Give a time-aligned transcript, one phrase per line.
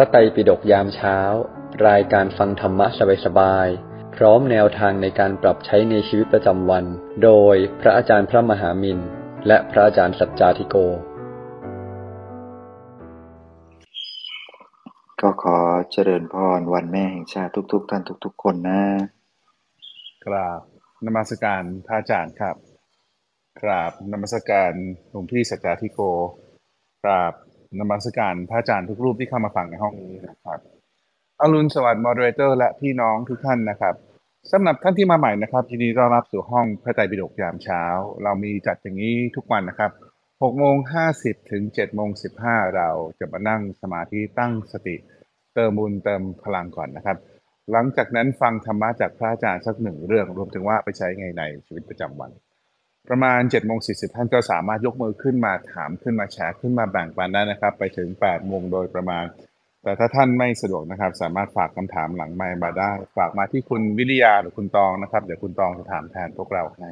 [0.00, 1.18] ระไตรปิฎกยามเช้า
[1.88, 2.86] รายการฟังธรรมะ
[3.24, 6.84] สบายๆ พร้อมแนวทางในการปรับใช้ในชีวิตประจำวัน
[7.24, 8.98] โดยพระอาจารย์พระมหามิน
[9.46, 10.76] และพระอาจารย์สัจจาธิโก
[15.20, 15.58] ก็ขอ
[15.92, 18.82] เจริญพรวันแม่แห่งชาติทุก ๆ ท่านทุก ๆ คนนะ
[20.26, 20.60] กราบ
[21.06, 22.56] นมัสการพระอาจารย์ครับ
[23.62, 24.72] กราบนมัสการ
[25.10, 26.00] หลวงพี่สัจจาธิโก
[27.04, 27.34] กราบ
[27.80, 30.58] นมัสการพระอาจารย์ทุกรูปที่เข้ามาฟังในห้องนี้นะครับ
[31.40, 33.94] อรุณสวัสดิ์มอดเรเตอร์และพี่น้องทุกท่านนะครับ
[34.50, 37.82] สำหรับท่านที่มาใหม่นะครับยินดีต้อนรับสู่ห้องพระไตรปิฎกยามเช้า
[38.22, 39.90] เรามีจัดอย่างนี้ทุกวันนะครับ
[40.26, 40.76] 6โมง
[41.14, 42.10] 50 ถึง7โมง
[42.42, 44.96] 15 เราจะมานั่งสมาธิตั้งสติ
[45.54, 47.16] เติมบุญเติมพลังก่อนนะครับ
[47.72, 52.30] หลังจากนั้นฟังธรรมะจากพระอาจารย์สักหนึ่งเรื่อง รวมถึงว่าไปใช้ไงในชีวิตประจำวัน
[53.08, 59.24] ประมาณ7โมง40ท่านก็สามารถยกมือขึ้นมาถามขึ้นมาแชร์ขึ้นมาแบ่งปันได้นะครับ ไปถึง8โมงโดยประมาณ
[59.82, 66.90] แต่ถ้าท่านไม่สะดวกนะครับ สามารถฝากคำถามหลังไมค์มาได้ ฝากมาที่คุณวิริยาหรือคุณตองนะครับ เดี๋ยวคุณตองจะถามแทนพวกเราให้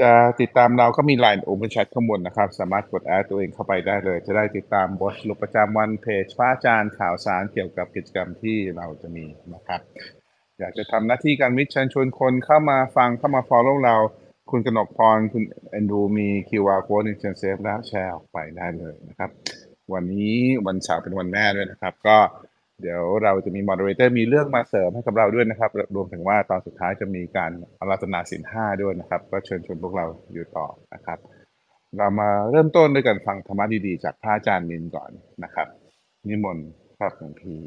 [0.00, 9.80] จะติดตามเราก็มี Line Open Chat ข้างบนนะครับ สามารถกดแอดตัวเองเข้าไปได้เลย จะได้ติดตามบทสรุปประจำวันเพจฟ้าอาจารย์ข่าวสารเกี่ยวกับกิจกรรมที่เราจะมีนะครับ
[10.58, 13.96] อยากจะทำหน้าที่การวิเชิญชวนคนเข้ามาฟังเข้ามา follow เรา
[14.50, 19.30] คุณกนกพร คุณแอนดูมี QR code ในเชิญเซฟแล้วแชร์ออกไปได้เลยนะครับ
[19.92, 22.18] วันนี้วันเสาร์เป็นวันแม่ด้วยนะครับ ก็
[22.80, 31.18] เดี๋ยวเราจะมี moderator มีเรื่องมาเสริมให้กับเราด้วยนะครับ รวมถึงว่าตอนสุดท้ายจะมีการอาราธนาสินห้าด้วยนะครับ ก็เชิญชวนพวกเราอยู่ต่อนะครับ
[31.98, 35.10] เรามาเริ่มต้นด้วยการฟังธรรมะดีๆ จากพระอาจารย์มินก่อน
[35.44, 35.68] นะครับ
[36.28, 37.60] นิมนต์ครับหลวงพี่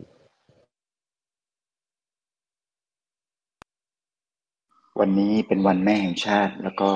[5.02, 6.90] วันนี้เป็นวันแม่แห่งชาติแล้วก็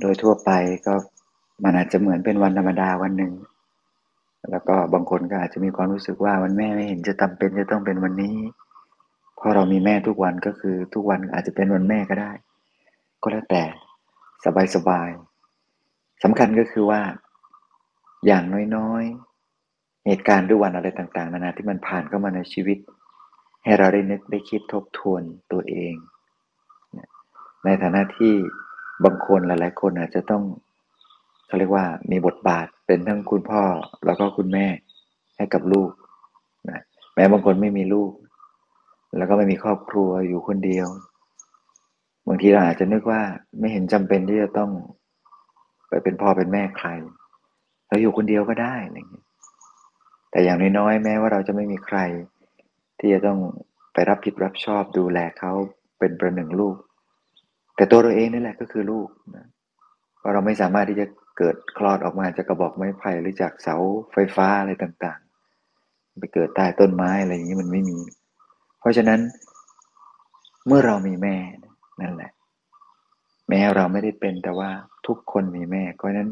[0.00, 0.50] โดยทั่วไป
[0.86, 0.94] ก็
[1.64, 3.32] มันอาจจะเหมือนเป็นวันธรรมดาวันหนึ่ง
[4.50, 8.36] แล้วก็บางคนก็อาจจะมีความรู้สึกว่าวันแม่ไม่เห็นจะจำเป็นจะต้องเป็นวันนี้
[9.36, 12.32] เพราะเรามีแม่ทุกวันก็คือทุกวันอาจจะเป็นวันแม่ก็ได้
[13.22, 13.64] ก็แล้วแต่
[14.74, 17.00] สบายๆสำคัญก็คือว่า
[18.26, 18.44] อย่าง
[18.76, 22.78] น้อยๆ เหตุการณ์ด้วยวันอะไรต่าง ๆ นานาที่มันผ่านเข้ามาในชีวิต
[23.64, 25.22] ให้เราได้นึกได้คิดทบทวน
[25.52, 25.94] ตัวเอง
[27.64, 28.32] ในฐานะที่
[29.04, 30.42] บางคนหลาย ๆ คนอาจจะต้อง
[31.46, 33.62] เขาเรียกว่ามีบทบาทเป็นทั้งคุณพ่อ
[34.06, 34.66] แล้วก็คุณแม่
[35.36, 35.90] ให้กับลูก
[36.70, 36.80] นะ
[37.14, 38.12] แม้บางคนไม่มีลูก
[39.16, 40.86] แล้วก็ไม่มีครอบครัวอยู่คนเดียว
[42.28, 43.20] บางทีเราอาจจะนึกว่า
[43.58, 44.70] ไม่เห็นจำเป็นที่จะต้อง
[45.88, 46.88] ไปเป็นพ่อเป็นแม่ใคร
[47.88, 49.26] เราอยู่คนเดียวก็ได้อะไรอย่างเงี้ย
[50.30, 51.98] แต่อย่างน้อยๆแม้ว่าเราจะไม่มีใคร
[52.98, 53.38] ที่จะต้อง
[53.92, 55.52] ไปรับผิดรับชอบดูแลเขา
[55.98, 56.76] เป็นประหนึ่งลูก
[57.76, 59.46] แต่ตัวเราเองนี่แหละก็คือลูกนะ
[60.18, 61.06] เพราะเราไม่สามารถที่จะ
[61.38, 63.76] เกิดคลอดออกมาจากกระบอกไม้ไผ่หรือจากเสา
[64.12, 67.98] ไฟฟ้าอะไรต่างๆ ไปเกิดใต้ต้นไม้อะไรอย่างนี้มันไม่มี
[68.80, 69.20] เพราะฉะนั้น
[70.66, 71.36] เมื่อเรามีแม่
[72.00, 72.32] นั่นแหละ
[73.48, 74.70] แม้เราไม่ได้เป็นแต่ว่า
[75.06, 76.30] ทุกคนมีแม่ เพราะฉะนั้น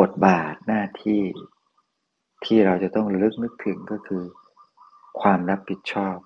[0.00, 1.22] บทบาทหน้าที่
[2.44, 4.24] ที่เราจะต้องลึกนึกถึงก็คือ
[5.20, 6.16] ความรับผิดชอบ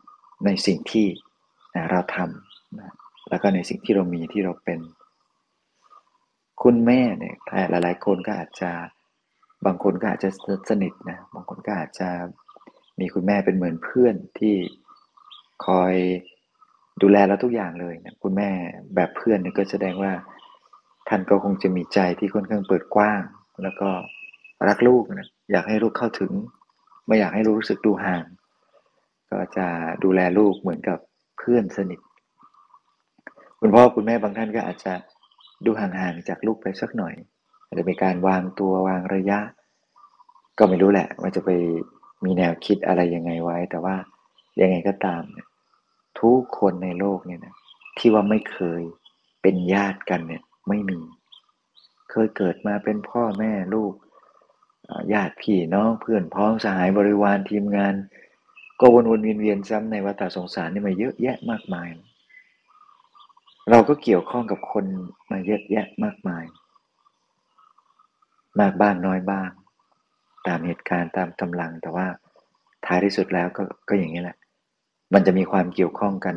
[0.45, 1.09] ในสิ่งที่
[1.75, 2.95] นะเราทำนะ
[3.31, 4.81] แล้วก็ในสิ่งที่เรามีที่เราเป็น
[6.63, 8.71] คุณแม่เนี่ยแต่หลาย ๆ คนก็อาจจะ
[9.67, 10.31] บางคนก็อาจจะ
[10.71, 12.09] สนิทนะบางคนก็อาจจะ
[13.01, 14.55] มีคุณแม่เป็นเหมือนเพื่อนที่
[15.67, 15.95] คอย
[17.03, 18.51] ดูแลเราทุกอย่างเลยนะคุณแม่
[18.95, 20.13] แบบเพื่อนเนี่ยก็แสดงว่า
[21.09, 23.23] ท่านก็คงจะมีใจที่ค่อนข้างเปิดกว้าง
[23.63, 23.89] แล้วก็
[24.69, 26.33] รักลูกนะอยากให้ลูกเข้าถึง
[27.07, 28.25] ไม่อยากให้ลูกรู้สึกดูห่าง
[29.31, 29.67] ก็จะ
[30.05, 30.99] ดูแลลูกเหมือนกับ
[31.39, 32.01] เพื่อนสนิท
[33.61, 34.95] คุณพ่อคุณแม่บางท่านก็อาจจะ
[35.65, 37.15] ดูห่างๆจากลูกไปสักหน่อย
[37.67, 39.39] อาจจะมีการวางตัววางระยะ
[40.59, 41.51] ก็ไม่รู้แหละว่าจะไป
[42.25, 43.97] มีแนวคิดอะไรยังไงไว้ แต่ว่า
[44.61, 45.47] ยังไงก็ตามเนี่ย
[46.21, 47.55] ทุกคนในโลกเนี่ยนะ
[47.99, 48.83] ที่ว่าไม่เคย
[49.43, 51.01] เป็นญาติกันเนี่ยไม่มี
[52.11, 53.93] เคยเกิดมาเป็นพ่อแม่ลูก
[55.13, 57.95] ญาติพี่น้องเพื่อนพ้องสหายบริวารทีมงาน
[58.81, 61.89] ก็วนวนเวียนเวียนซ้ำในวัฏสงสารนี่มาเยอะแยะมากมาย
[63.71, 64.85] เราก็เกี่ยวข้องกับคน
[65.31, 66.45] มาเยอะแยะมากมาย
[68.61, 69.51] มากบ้างน้อยบ้าง
[70.47, 72.07] ตามเหตุการณ์ตามกำลัง แต่ว่า
[72.87, 74.37] ท้ายที่สุดแล้วก็ก็อย่างนี้แหละ
[75.15, 76.37] มันจะมีความเกี่ยวข้องกัน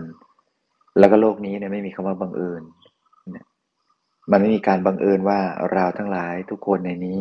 [1.00, 2.64] แล้วก็โลกนี้เนี่ยไม่มีคำว่าบังเอิญ
[4.32, 5.40] มันไม่มีการบังเอิญว่า
[5.72, 7.20] เราทั้งหลายทุกคนในนี้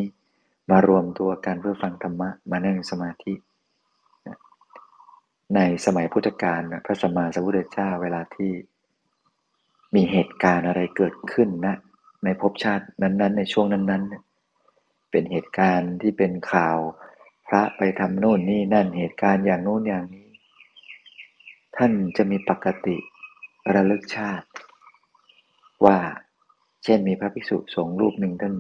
[0.71, 3.35] มารวมตัวกันเพื่อฟังธรรมะมานั่งสมาธิ
[5.55, 8.51] ในสมัยพุทธกาลพระสัมมาสัมพุทธเจ้าเวลาที่
[9.95, 11.77] มีเหตุการณ์อะไรเกิดขึ้นนะ
[12.25, 14.05] ในภพชาตินั้น ๆ ในช่วงนั้น
[14.57, 16.79] ๆ เป็นเหตุการณ์ที่เป็นข่าว
[17.49, 20.29] พระไปทำโน่นนี่นั่นเหตุการณ์อย่างโน้นอย่างนี้
[21.77, 22.97] ท่านจะมีปกติ
[23.75, 24.49] ระลึกชาติ
[25.85, 25.99] ว่า
[26.85, 28.55] เช่นมีพระภิกษุสงฆ์รูปหนึ่งท่าน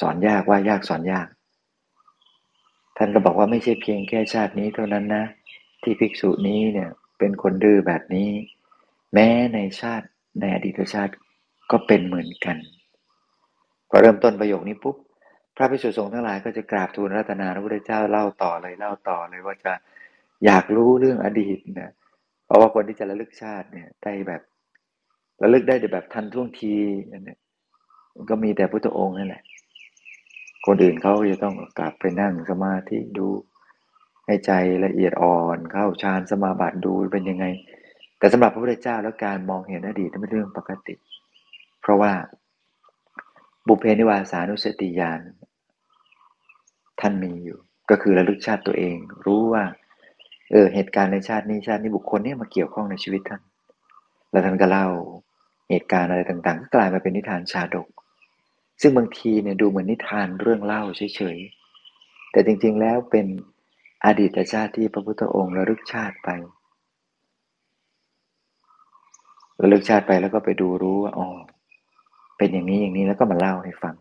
[0.00, 1.28] สอนยากว่ายากสอนยาก
[2.96, 5.24] ท่านก็บอกว่าไม่ใช่เพียงแค่ชาตินี้เท่านั้นนะ
[5.82, 8.30] ที่ภิกษุนี้เนี่ยเป็นคนดื้อแบบนี้
[9.12, 10.06] แม้ในชาติ
[10.40, 11.12] ในอดีตชาติ
[11.70, 12.56] ก็เป็นเหมือนกัน
[13.88, 14.96] พอเริ่มต้นประโยคนี้ปุ๊บ
[15.56, 19.72] พระภิกษุสงฆ์ทั้งหลายก็จะกราบทูลรัตนาพระพุทธเจ้าเล่าต่อเลยเล่าต่อเลยว่าจะ
[20.44, 21.92] อยากรู้เรื่องอดีตนะ
[22.46, 24.42] เพราะว่าคนที่จะระลึกชาติเนี่ยได้แบบ
[25.42, 26.74] ระลึกได้แบบทันท่วงที
[27.08, 27.38] เนี่ย
[28.14, 29.42] มันก็มีแต่พุทธองค์นั่นแหละ
[30.66, 33.28] คนอื่นเขาจะต้องกลับไปนั่งสมาธิดู
[34.26, 34.52] ให้ใจ
[34.84, 37.46] ละเอียดอ่อนเข้าฌานสมาบัติดูเป็นยังไง
[38.18, 40.94] แต่สำหรับพระพุทธเจ้าแล้วการมองเห็นอดีตเป็นเรื่องปกติ
[41.80, 42.12] เพราะว่า
[43.66, 45.20] บุเพนิวาสานุสติญาณ
[47.00, 47.58] ท่านมีอยู่
[47.90, 49.64] ก็คือระลึกชาติตัวเอง รู้ว่า
[50.52, 53.42] เออเหตุการณ์ในชาตินี้ชาตินี้บุคคลนี้มาเกี่ยวข้องในชีวิตท่าน
[54.30, 54.86] แล้วท่านก็เล่า
[55.70, 57.88] เหตุการณ์อะไรต่างๆ ก็กลายมาเป็นนิทานชาดก
[58.80, 63.26] ซึ่งบางทีเนี่ยดูเหมือนนิทานเรื่องเล่าเฉยๆแต่จริงๆแล้วเป็น
[64.06, 66.28] อดีตชาติที่พระพุทธองค์ระลึกชาติไป
[69.60, 71.26] ระลึกชาติไปแล้วก็ไปดูรู้ว่าอ๋อ
[72.38, 73.94] เป็นอย่างนี้อย่างนี้แล้วก็มาเล่าให้ฟัง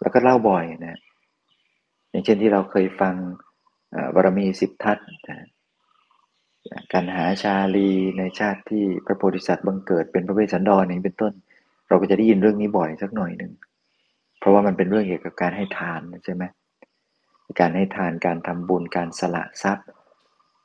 [0.00, 0.98] แล้วก็เล่าบ่อยนะ
[2.10, 3.14] อย่างเช่นที่เราเคยฟัง
[4.14, 4.98] บารมีสิบทัศ
[6.92, 11.32] การหาชาลีในชาติที่พระโพธิสัตว์บังเกิดเป็นพระเวสสันดรนี้เป็นต้น
[11.88, 13.52] เราก็จะได้ยินเรื่องนี้บ่อยสักหน่อยหนึ่ง
[14.38, 16.44] เพราะว่ามันเป็นเรื่องเกี่ยวกับการให้ทานใช่ไหม
[17.60, 19.86] การให้ทานการทำบุญการสละทรัพย์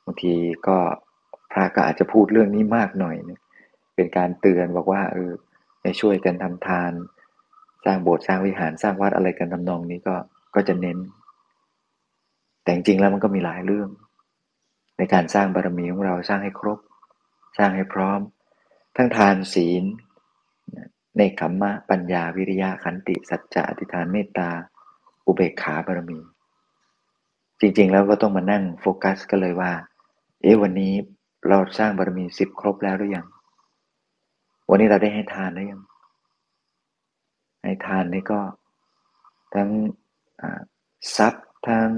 [0.04, 0.34] บางที
[0.66, 0.76] ก็
[1.52, 3.32] พระก็อาจจะพูดเรื่องนี้มากหน่อยน
[3.96, 5.32] เป็นการเตือนบอกว่าเออ
[5.82, 6.92] ให้ช่วยกันทำทาน
[7.84, 10.14] สร้างโบสถ์สร้างวิหารสร้างวัดอะไรกันทำนองนี้ก็
[10.54, 10.98] ก็จะเน้น
[12.62, 13.88] แต่จริงๆแล้วมันก็มีหลายเรื่อง
[14.98, 16.78] ในการสร้างบารมีของเราสร้างให้ครบ
[17.58, 18.20] สร้างให้พร้อม
[18.96, 19.84] ทั้งทานศีล
[21.18, 24.50] ในคัมมะปัญญาวิริยะขันติ สัจจะอธิษฐานเมตตา
[25.26, 26.18] อุเบกขาบารมี
[27.60, 29.72] จริงๆแล้วก็ต้องมานั่งโฟกัสกันเลยว่า
[30.42, 30.94] เอ๊ะวันนี้
[31.48, 33.26] เราสร้างบารมีสิบครบแล้วหรือยัง
[34.68, 35.82] วันนี้เราได้ให้ทานหรือยัง
[37.62, 38.40] ให้ทานนี่ก็
[39.54, 39.70] ทั้ง
[41.16, 41.90] ทรัพย์ทั้ง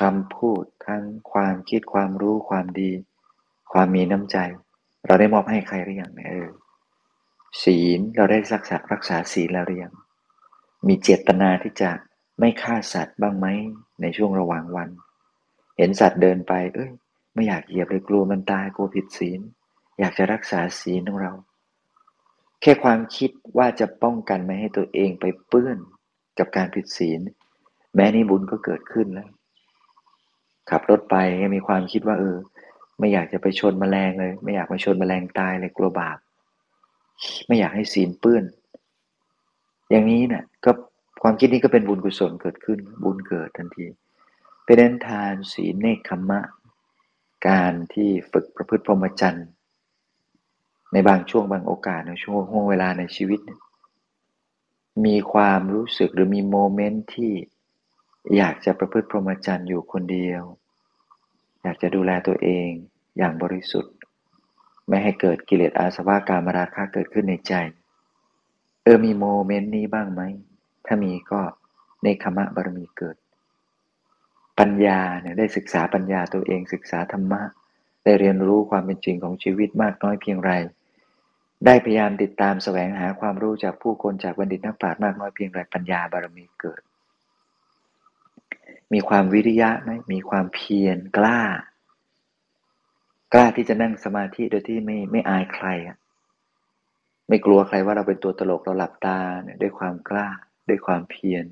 [0.00, 1.02] คำพูด ทั้ง
[1.32, 2.90] ความคิดความรู้ความดี
[3.72, 4.36] ความมีน้ำใจ
[5.06, 6.48] เราได้มอบให้ใครหรือยังเออ
[7.62, 9.94] ศีลเราได้รักษารักษาศีลแล้วหรือยัง
[10.88, 11.90] มีเจตนาที่จะ
[12.38, 13.46] ไม่ฆ่าสัตว์บ้างไหม
[14.02, 14.88] ในช่วงระหว่างวัน
[15.76, 16.90] เห็นสัตว์เดินไป เอ้ย
[17.34, 19.40] ไม่อยากเหยียบเลยกลัวมันตายกลัวผิดศีล
[19.98, 21.32] อยากจะรักษาศีลของเรา
[22.62, 25.78] แค่ความคิดว่าจะป้องกันไม่ให้ตัวเองไปเปื้อน
[26.38, 27.20] กับการผิดศีล
[27.94, 29.28] แม้นี้บุญก็เกิดขึ้นแล้ว
[30.70, 31.16] ขับรถไป
[31.54, 32.36] มีความคิดว่าเออ
[32.98, 36.18] ไม่อยากจะไปชนแมลงเลย ไม่อยากไปชนแมลงตายเลยกลัวบาป
[37.46, 38.44] ไม่อยากให้ศีลเปื้อน
[39.90, 40.72] อย่างนี้นะ่ะก็
[41.22, 43.86] ความคิดนี้ก็เป็นบุญกุศลเกิดขึ้น บุญเกิดทันที
[44.64, 46.40] เป็นนั้นทานศีลเนคขมมะ
[47.48, 49.48] การที่ฝึกประพฤติพรหมจรรย์
[50.92, 53.40] ในบางช่วงบางโอกาสในช่วงห่วงเวลาในชีวิต
[55.06, 57.32] มีความรู้สึกหรือมีโมเมนต์ที่
[58.36, 60.42] อยากจะประพฤติพรหมจรรย์อยู่คนเดียว
[61.62, 62.68] อยากจะดูแลตัวเอง
[63.18, 63.94] อย่างบริสุทธิ์
[64.88, 67.52] ไม่ให้เกิดกิเลสอาสวะการมราคะเกิดขึ้นในใจ
[68.82, 70.22] เออมีโมเมนต์นี้บ้างไหม
[70.86, 71.40] ถ้ามีก็
[72.04, 73.16] ในคมะบารมีเกิด
[74.58, 77.42] ปัญญาเนี่ยได้ศึกษาปัญญาตัวเองศึกษาธรรมะ
[78.04, 80.52] ได้เรียนรู้ความเป็นจริงของชีวิตมากน้อยเพียงไร
[81.66, 86.80] ได้พยายามติดตามแสวงหาความรู้จากผู้คนจากบัณฑิตนักปราชญ์มากน้อยเพียงไรปัญญาบารมีเกิด
[88.92, 91.40] มีความวิริยะไหมมีความเพียรกล้า
[93.32, 95.96] กล้าที่จะนั่งสมาธิโดยที่ไม่ไม่อายใครอะ
[97.28, 100.28] ไม่กลัวใครว่าเราเป็นตัวตลกเราหลับตาเนี่ยด้วยความกล้า
[100.68, 101.44] ด้วยความเพียร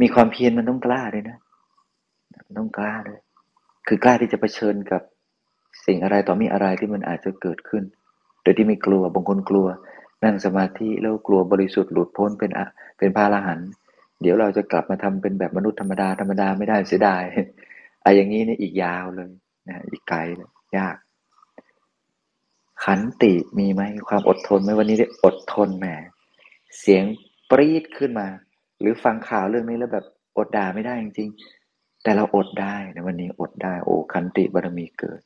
[0.00, 1.38] มีความเพียรมันต้องกล้าด้วยนะ
[2.58, 3.20] ต้องกล้าด้วย
[3.86, 5.02] คือกล้าที่จะเผชิญกับ
[5.86, 7.84] สิ่งอะไรต่อมีอะไรที่มันอาจจะเกิดขึ้น
[8.46, 9.66] ดยที่ไม่กลัวบางคนกลัว
[10.24, 12.66] นั่งสมาธิแล้วกลัวบริสุทธิ์หลุดพ้นเป็นอะ
[12.98, 13.68] เป็นพระอรหันต์
[14.20, 17.22] เดี๋ยวเราจะกลับมาทำเป็นแบบมนุษย์ธรรมดาธรรมดาไม่ได้เสียดาย
[18.02, 19.30] ไอ้อย่างนี้นี่อีกยาวเลย
[19.68, 20.96] นะอีกไกลเลยยาก
[22.84, 25.86] ขันติมีไหมความอดทนไหมวันนี้ได้อดทนแหม
[26.80, 27.04] เสียง
[27.50, 28.28] ปรีดขึ้นมา
[28.80, 30.04] หรือฟังข่าวเรื่องนี้แล้วแบบ
[30.38, 35.20] อดด่าไม่ได้จริงๆแต่เราอดได้ในวันนี้อดได้โอ้ขันติบารมีเกิด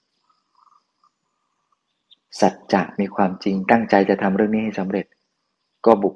[2.41, 5.07] สัจจะมีความจริงตั้งใจจะทำเรื่องนี้ให้สำเร็จ
[5.87, 6.15] ก็บุก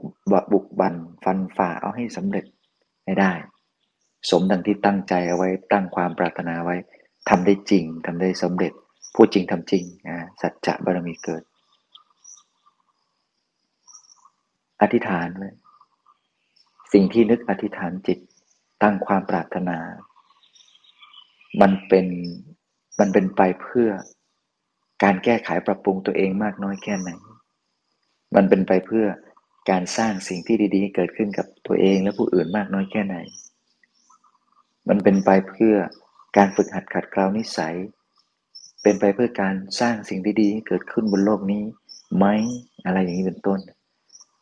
[0.52, 0.94] บุกบัน
[1.25, 2.44] ฟันฝ่าเอาให้สำเร็จ
[3.04, 3.33] ไม่ได้
[4.30, 6.76] สมดังที่ตั้งใจเอาไว้ตั้งความปรารถนาไว้
[7.28, 8.73] ทำได้จริงทำได้สำเร็จ
[9.14, 11.42] พูดจริงทำจริงนะสัจจะบารมีเกิด
[14.80, 15.54] อธิษฐานเลย
[16.92, 18.18] สิ่งที่นึกอธิษฐานจิต
[18.83, 19.78] ตั้งความปรารถนา
[21.61, 22.06] มันเป็น
[22.99, 23.88] มันเป็นไปเพื่อ
[25.04, 27.11] การแก้ไขปรับปรุงตัวเองมากน้อยแค่ไหน
[28.34, 29.06] มันเป็นไปเพื่อ
[29.70, 33.16] การสร้างสิ่งที่ดีๆ เกิดขึ้นกับตัวเองและผู้อื่นมากน้อยแค่ไหน
[34.88, 35.75] มันเป็นไปเพื่อ
[36.37, 37.76] การฝึกหัดขัดเกลานิสัย
[38.82, 41.62] เป็นไปเพื่อการสร้างสิ่งดีๆเกิดขึ้นบนโลกนี้
[42.16, 42.26] ไหม
[42.84, 43.61] อะไรอย่างนี้เป็นต้น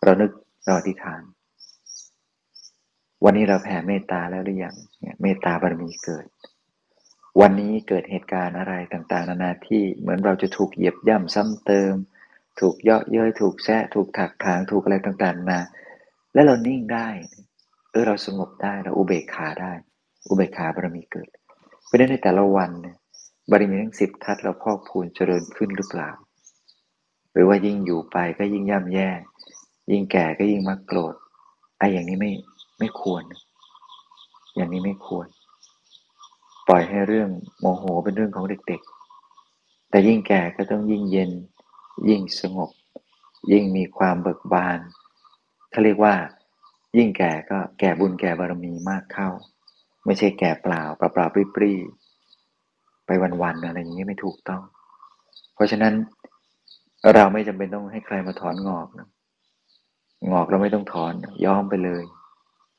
[0.03, 0.31] เรานึก
[0.65, 1.23] เราอธิษฐาน
[3.25, 4.75] วันนี้เราแผ่เมตตาแล้วหรือยัง
[5.23, 6.27] เมตตาบารมีเกิด
[7.41, 11.95] วันนี้เกิดเหตุการณ์อะไรต่างๆ นานาที่เหมือนเราจะถูกเหยียบย่ำซ้ำเติม
[12.61, 15.61] ถูกเยาะเย้ยถูกแซะถูกถักถางถูกอะไรต่างๆนา
[16.35, 17.09] แล้วเรานิ่งได้
[17.91, 19.73] เออเราสงบได้เราอุเบกขาได้
[20.29, 21.29] อุเบกขาบารมีเกิด
[21.85, 22.97] เพราะนั้นในแต่ละวันเนี่ย
[23.51, 26.11] บารมีทั้งสิบทัศเราพอกพูนเจริญขึ้นหรือเปล่า
[27.33, 29.11] หรือว่ายิ่งอยู่ไปก็ยิ่งย่ำแย่
[29.91, 31.15] ยิ่งแก่ก็ยิ่งมักโกรธ
[31.79, 32.33] ไอ้อย่างนี้ไม่
[32.79, 33.23] ไม่ควร
[34.57, 35.27] อย่างนี้ไม่ควร
[36.69, 37.29] ปล่อยให้เรื่อง
[37.61, 41.31] โมโหเป็นเรื่องของเด็กๆ แต่ยิ่งแก่ก็ต้องยิ่งเย็น
[42.09, 42.71] ยิ่งสงบ
[43.53, 44.79] ยิ่งมีความเบิกบาน
[45.71, 46.15] เขาเรียกว่า
[46.97, 49.29] ยิ่งแก่ก็แก่บุญแก่บารมีมากเข้า
[50.07, 51.77] ไม่ใช่แก่เปล่าเปล่าปล่าปรี้ปร้
[53.07, 53.11] ไป
[53.43, 54.63] วันๆอะไรอย่างนี้ไม่ถูกต้อง
[55.55, 55.95] เพราะฉะนั้น
[57.15, 59.09] เราไม่จำเป็นต้องให้ใครมาถอนงอกนะ
[60.31, 61.13] งอกเราไม่ต้องถอน
[61.45, 62.03] ย้อมไปเลย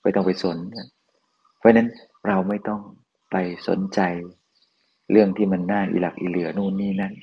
[0.04, 0.58] ไม่ต้องไปสน
[1.58, 1.88] เพราะนั้น
[2.28, 2.82] เราไม่ต้อง
[3.34, 3.38] ไป
[3.68, 4.00] สนใจ
[5.12, 7.14] เรื่องที่มันน่าอิหลักอิเหลือนู่นนี่นั่น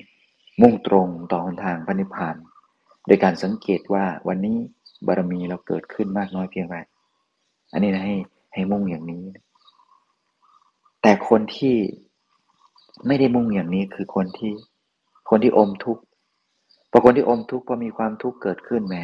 [0.61, 2.35] มุ่งตรงต่อหนทางพระนิพพาน
[3.05, 4.57] โดยการสังเกตว่าวันนี้
[5.07, 6.77] บารมีเราเกิดขึ้นมากน้อยเพียงไร
[7.73, 8.15] อันนี้นะให้
[8.53, 9.23] ให้มุ่งอย่างนี้
[11.01, 11.75] แต่คนที่
[13.07, 14.53] ไม่ได้มุ่งอย่างนี้คือคนที่
[15.29, 16.03] คนที่อมทุกข์
[16.91, 18.95] พอคนที่อมทุกข์พอมีความทุกข์เกิดขึ้นแหม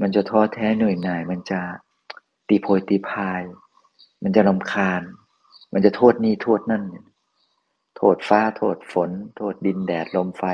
[0.00, 1.60] มันจะท้อแท้เหนื่อยหน่าย มันจะ
[2.48, 3.42] ตีโพยตีพาย
[4.22, 5.02] มันจะรำคาญ
[5.72, 6.82] มันจะโทษนี่โทษนั่น
[7.96, 10.44] โทษฟ้า โทษฝน โทษดินแดดลมไฟ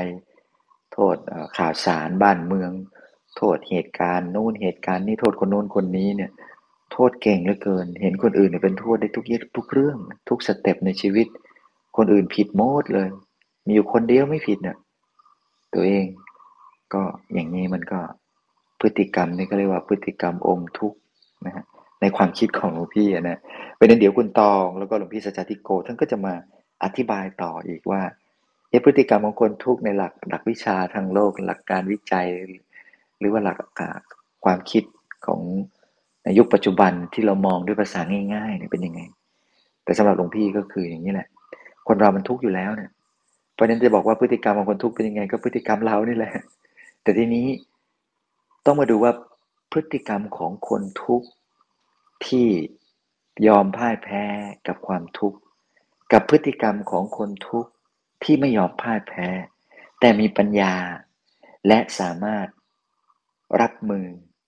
[0.93, 1.15] โทษ
[1.57, 2.71] ข่าวสารบ้านเมือง
[3.37, 6.31] โทษเหตุการณ์นู่นเหตุการณ์นี่โทษคนโน้นคนนี้เนี่ย
[6.93, 9.97] โทษเก่งเหลือเกิน เห็นคนอื่นเป็นโทษได้ทุกเยทุกเรื่อง
[10.29, 11.27] ทุก step ในชีวิต
[11.97, 13.07] คนอื่นผิดหมดเลย
[13.65, 14.77] มีอยู่คนเดียวไม่ผิดเนี่ย
[15.73, 16.05] ตัวเอง
[16.93, 17.01] ก็
[17.33, 17.99] อย่างนี้มันก็
[18.79, 20.97] พฤติกรรมนี่ก็เรียกว่าพฤติกรรมอมทุกข์
[21.45, 21.65] นะฮะ
[22.05, 23.39] ในความคิดของหลวงพี่นะ
[23.77, 26.33] เป็นนั้นเดี๋ยวคุณตอง แล้วก็หลวงพี่สัจจติโก ท่านก็จะมา
[26.83, 28.01] อธิบายต่ออีกว่า
[28.85, 32.27] พฤติกรรมของคนทุกข์ในหลักหลักวิชาทางโลก หลักการวิจัย
[33.19, 33.57] หรือว่าหลัก
[34.45, 34.83] ความคิด
[35.25, 35.41] ของ
[36.23, 37.99] ในยุคปัจจุบันที่เรามองด้วยภาษา
[38.33, 39.01] ง่ายๆเนี่ยเป็นยังไง
[39.83, 41.27] แต่สำหรับหลวงพี่ก็คืออย่างนี้แหละ
[41.87, 42.91] คนเรามันทุกข์อยู่แล้วเนี่ย
[43.53, 46.33] เพราะนั้นจะบอกว่าพฤติกรรมของคนทุกข์เป็นยังไง ก็พฤติกรรมเรานี่แหละ
[47.03, 47.47] แต่ทีนี้
[48.65, 49.11] ต้องมาดูว่า
[49.71, 51.27] พฤติกรรมของคนทุกข์
[52.27, 52.49] ที่
[53.47, 54.23] ยอมพ่ายแพ้
[54.67, 55.39] กับความทุกข์
[56.11, 57.71] กับพฤติกรรมของคนทุกข์
[58.23, 59.27] ที่ไม่ยอมพ่ายแพ้
[59.99, 60.73] แต่มีปัญญา
[61.67, 62.47] และสามารถ
[63.61, 64.05] รับมือ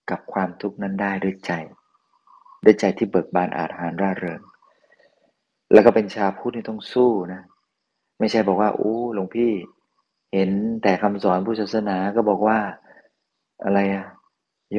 [0.10, 1.52] กับความทุกข์นั้นได้ด้วยใจ
[2.64, 4.42] ด้วยใจที่เบิกบานอาหารร่าเริง
[5.74, 7.42] แล้วก็เป็นชาพุทธที่ต้องสู้นะ
[8.20, 9.52] ไม่ใช่บอกว่าโอ้หลวงพี่
[10.34, 10.50] เห็น
[10.84, 12.60] แต่คำสอนพุทธศาสนาก็บอกว่า
[13.64, 14.08] อะไรอะ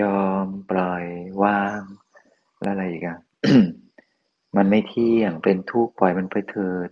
[0.01, 1.05] ยอมปล่อย
[1.43, 1.81] วาง
[2.63, 3.19] แล้วอะไรอีกอะ
[4.57, 6.89] มันไม่เที่ยงเป็นทุกข์ปล่อยมันไปเถิด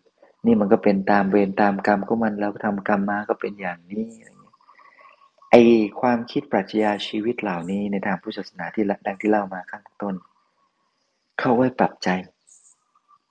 [0.47, 4.55] นี่มันก็เป็นตามเวรตามกรรมก็มันแล้วทำกรรมมาก็เป็นอย่างนี้ไรเงี้ย
[5.51, 5.55] ไอ
[6.01, 10.15] ความคิดปรัชญาชีวิตเหล่านี้ในทางพุทธศาสนาที่ดังที่เล่ามาข้างต้น
[11.39, 12.09] เข้าไว้ปรับใจ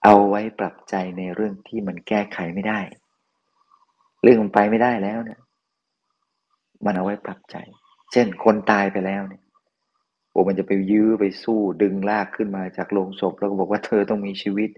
[0.04, 2.80] เอาไว้ปรับใจในเรื่องที่มันแก้ไขไม่ได้
[4.24, 5.40] เรื่องมันไปไม่ได้แล้วเนี่ย
[6.86, 7.56] มันเอาไว้ปรับใจ
[8.12, 9.44] เช่นคนตายไปแล้วเนี่ย
[10.36, 14.70] โอ้มันจะไปยื้อไปสู้ดึงลากขึ้นมาจากโลงศพ แล้วก็บอกว่าเธอต้องมีชีวิต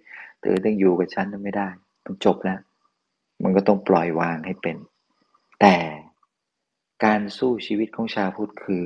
[0.42, 1.68] เธอต้องอยู่กับฉันไม่ได้
[2.06, 2.60] มันจบแล้ว
[3.44, 4.78] มันก็ต้องปล่อยวางให้เป็น
[5.62, 5.76] แต่
[7.06, 8.84] การสู้ชีวิตของชาวพุทธคือ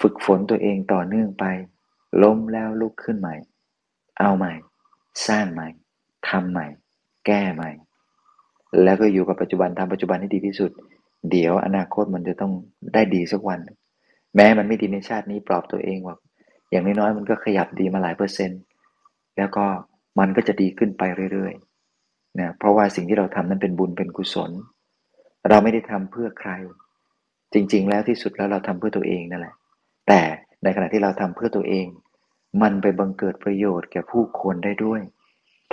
[0.00, 1.44] ฝึกฝนตัวเองต่อเนื่องไป
[2.22, 3.34] ล้มแล้วลุกขึ้นใหม่
[4.18, 4.52] เอาใหม่
[5.26, 5.68] สร้างใหม่
[6.28, 6.66] ทำใหม่
[7.26, 7.70] แก้ใหม่
[8.82, 10.70] แล้วก็อยู่กับปัจจุบันทำปัจจุบันให้ดีที่สุด
[11.30, 12.52] เดี๋ยวอนาคตมันจะต้อง
[12.94, 13.60] ได้ดีสักวัน
[14.36, 16.16] แม้มันไม่ดีในชาตินี้ปลอบตัวเองว่า
[16.70, 18.60] อย่างน้อยๆมันก็ขยับดีมาหลายเปอร์เซ็นต์
[19.36, 19.64] แล้วก็
[20.18, 24.50] มันก็จะดีขึ้นไปเรื่อยๆนะเพราะว่าสิ่งที่เราทำนั้นเป็นบุญเป็นกุศล
[25.48, 26.50] เราไม่ได้ทำเพื่อใคร
[27.52, 29.54] จริง ๆ แล้วที่สุดแล้วเราทำเพื่อตัวเองนั่นแหละ
[30.08, 30.20] แต่
[30.62, 31.86] ในขณะที่เราทำเพื่อตัวเอง
[32.62, 35.00] มันไปบังเกิดประโยชน์แก่ผู้คนได้ด้วย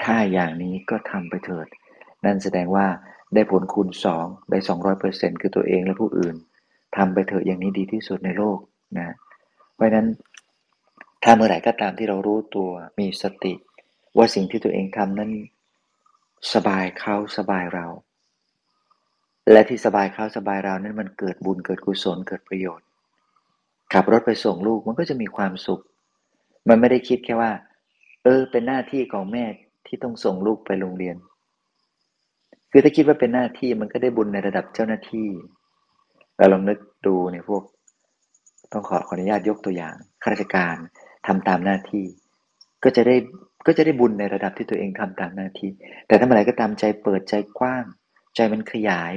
[0.01, 1.67] ถ้าอย่างนี้ก็ทำไปเถิด
[2.25, 2.87] นั่นแสดงว่า
[3.33, 6.35] ได้ผลคูณสองได้สองร้อยเปอร์เซ็นคือตัวเองและผู้อื่น
[6.95, 8.59] ทำไปเถอะอย่างนี้ดีที่สุดในโลก
[8.97, 9.15] นะ
[9.75, 10.07] เพราะฉะนั้น
[11.23, 12.69] ถ้าเมื่อไหร่ก็ตามที่เรารู้ตัว
[12.99, 13.53] มีสติ
[14.17, 15.31] ว่าสิ่งที่ตัวเองทำนั้น
[16.53, 17.85] สบายเขาสบายเรา
[19.51, 22.87] และที่สบายเขาสบายเรานั้นมันเกิดบุญเกิดกุศลเกิดประโยชน์
[23.93, 25.81] ขับรถไปส่งลูกมันก็จะมีความสุข
[26.67, 27.51] มันไม่ได้คิดแค่ว่า
[28.23, 29.45] เออ เป็นหน้าที่ของแม่
[29.87, 31.15] ที่ต้องส่งลูกไปโรงเรียน
[32.71, 35.29] คือถ้าคิดว่าเป็นหน้าที่มันก็ได้บุญในระดับเจ้าหน้าที่
[36.41, 37.63] เราลองนึกดูเนี่ยพวก
[38.71, 40.75] ต้องขอขออนุญาตยกตัวอย่างข้าราชการ
[41.27, 42.05] ทำตามหน้าที่
[42.83, 43.15] ก็จะได้
[43.67, 45.69] ก็จะได้บุญในระดับที่ตัวเองทำตามหน้าที่
[46.07, 47.83] แต่ถ้าเมื่อไหร่ก็ตามใจเปิดใจกว้าง
[48.35, 49.13] ใจมันขยาย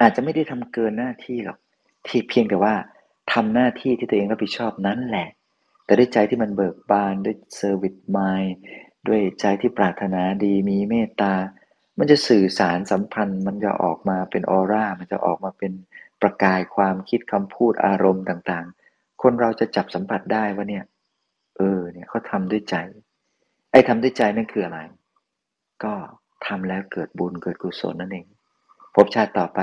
[0.00, 1.58] อาจจะไม่ได้ทำเกินหน้าที่หรอก
[2.06, 2.74] ที่เพียงแต่ว่า
[3.32, 5.28] ทำหน้าที่ที่ตัวเองรับผิดชอบนั้นแหละ
[5.84, 8.42] แต่ด้วยใจที่มันเบิกบานด้วย service mind
[9.08, 11.34] ด้วยใจที่ปรารถนาดีมีเมตตา
[11.98, 15.72] มันจะสื่อสารสัมพันธ์ มันจะออกมาเป็นออร่า มันจะออกมาเป็น
[16.22, 20.84] ประกายความคิดคำพูดอารมณ์ต่างๆ คนเราจะจับสัมผัสได้ว่าเนี่ย
[21.56, 22.76] เออ เนี่ยเขาทำด้วยใจ
[23.70, 24.78] ไอ้ทำด้วยใจนั่นคืออะไร
[25.84, 25.94] ก็
[26.46, 28.26] ทำแล้วเกิดบุญเกิดกุศลนั่นเอง
[28.94, 29.60] พบชาติต่อไป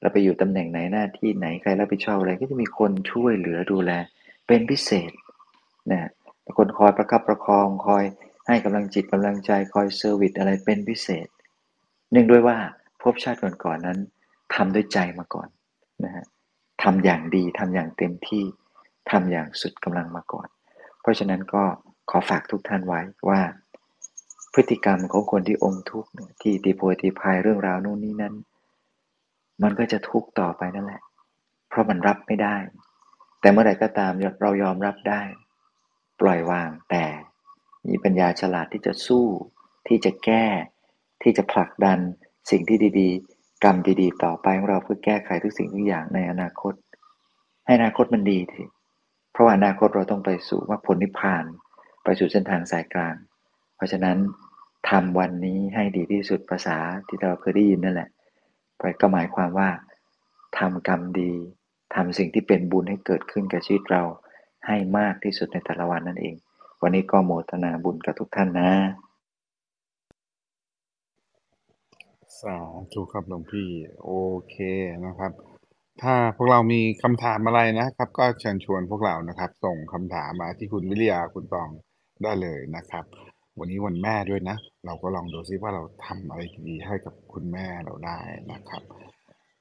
[0.00, 3.90] เราไปอยู่ตำแหน่งไหนหน้าที่ไหนใครรับผิดชอบอะไรก็จะมีคนช่วยเหลือดูแล
[4.46, 5.10] เป็นพิเศษ
[5.92, 6.10] นะ
[6.58, 8.04] คนคอยประคับประคองคอย
[8.46, 11.26] ให้กำลังจิตกำลังใจคอยเซอร์วิสอะไรเป็นพิเศษ
[12.10, 12.56] เนื่องด้วยว่า
[13.02, 13.98] พบชาติก่อนๆนนั้น
[14.54, 15.48] ทำด้วยใจมาก่อน
[16.04, 16.24] นะฮะ
[16.82, 18.44] ทำอย่างดีทำอย่างเต็มที่
[19.10, 20.48] ทำอย่างสุดกำลังมาก่อน
[21.00, 21.64] เพราะฉะนั้นก็
[22.10, 23.40] ขอฝากทุกท่านไว้ว่า
[24.54, 26.10] พฤติกรรมของคนที่อมทุกข์
[26.42, 28.34] ที่ตีโพยตีพายเรื่องราวนู่นนี่นั้น
[29.62, 31.02] มันก็จะทุกข์ต่อไปนั่นแหละ
[31.68, 32.56] เพราะมันรับไม่ได้
[33.40, 35.22] แต่เมื่อไหร่ก็ตามเรายอมรับได้
[36.20, 37.04] ปล่อยวางแต่
[37.88, 39.26] มีปัญญาฉลาดที่จะสู้
[39.88, 40.46] ที่จะแก้
[41.22, 41.98] ที่จะผลักดัน
[42.50, 43.10] สิ่งที่ดี
[43.64, 46.74] กรรมดีๆ ต่อไปของเราเพื่อแก้ไขทุกสิ่งทุกอย่างในอนาคต
[47.64, 48.62] ให้อนาคตมันดีที
[49.32, 51.44] เพราะว่าอนาคตเราต้องไปสู่มรรคผลนิพพาน
[52.04, 53.14] ไปสู่เส้นทางสายกลาง
[53.76, 54.18] เพราะฉะนั้น
[54.90, 58.08] ทำวันนี้ให้ดีที่สุดภาษาที่เราเคยได้ยินนั่นแหละ
[59.00, 59.68] ก็หมายความว่า
[60.58, 61.32] ทำกรรมดี
[61.94, 64.02] ทำสิ่งที่เป็นบุญให้เกิดขึ้นกับชีวิตเรา
[64.66, 66.34] ให้มากที่สุดในแต่ละวันนั่นเอง
[66.82, 68.70] วันนี้ก็โมทนาบุญกับทุกท่านนะ
[72.42, 72.56] สา
[72.92, 73.68] ธุครับหลวงพี่
[74.04, 74.10] โอ
[74.50, 74.56] เค
[75.06, 75.32] นะครับ
[76.02, 81.68] ถ้าพวกเรามีคำถามอะไรนะครับ ก็เชิญชวนพวกเรานะครับ ส่งคำถามมาที่คุณวิริยาคุณตอง
[82.22, 83.04] ได้เลยนะครับ
[83.58, 88.18] วันนี้วันแม่ด้วยนะ เราก็ลองดูซิว่าเราทำอะไรดีให้กับคุณแม่เราได้
[88.52, 88.82] นะครับ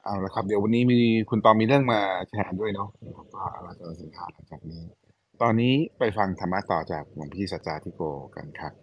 [0.04, 2.90] เอาละครับ เดี๋ยววันนี้มีคุณตองมีเรื่องมาแชร์ด้วยเนาะ
[3.36, 4.82] ว่าเราจะสินค้าหลังจากนี้
[5.42, 8.02] ตอนนี้ไปฟังธรรมะต่อจากหลวงพี่สัจจาธิโก
[8.36, 8.74] กันครับ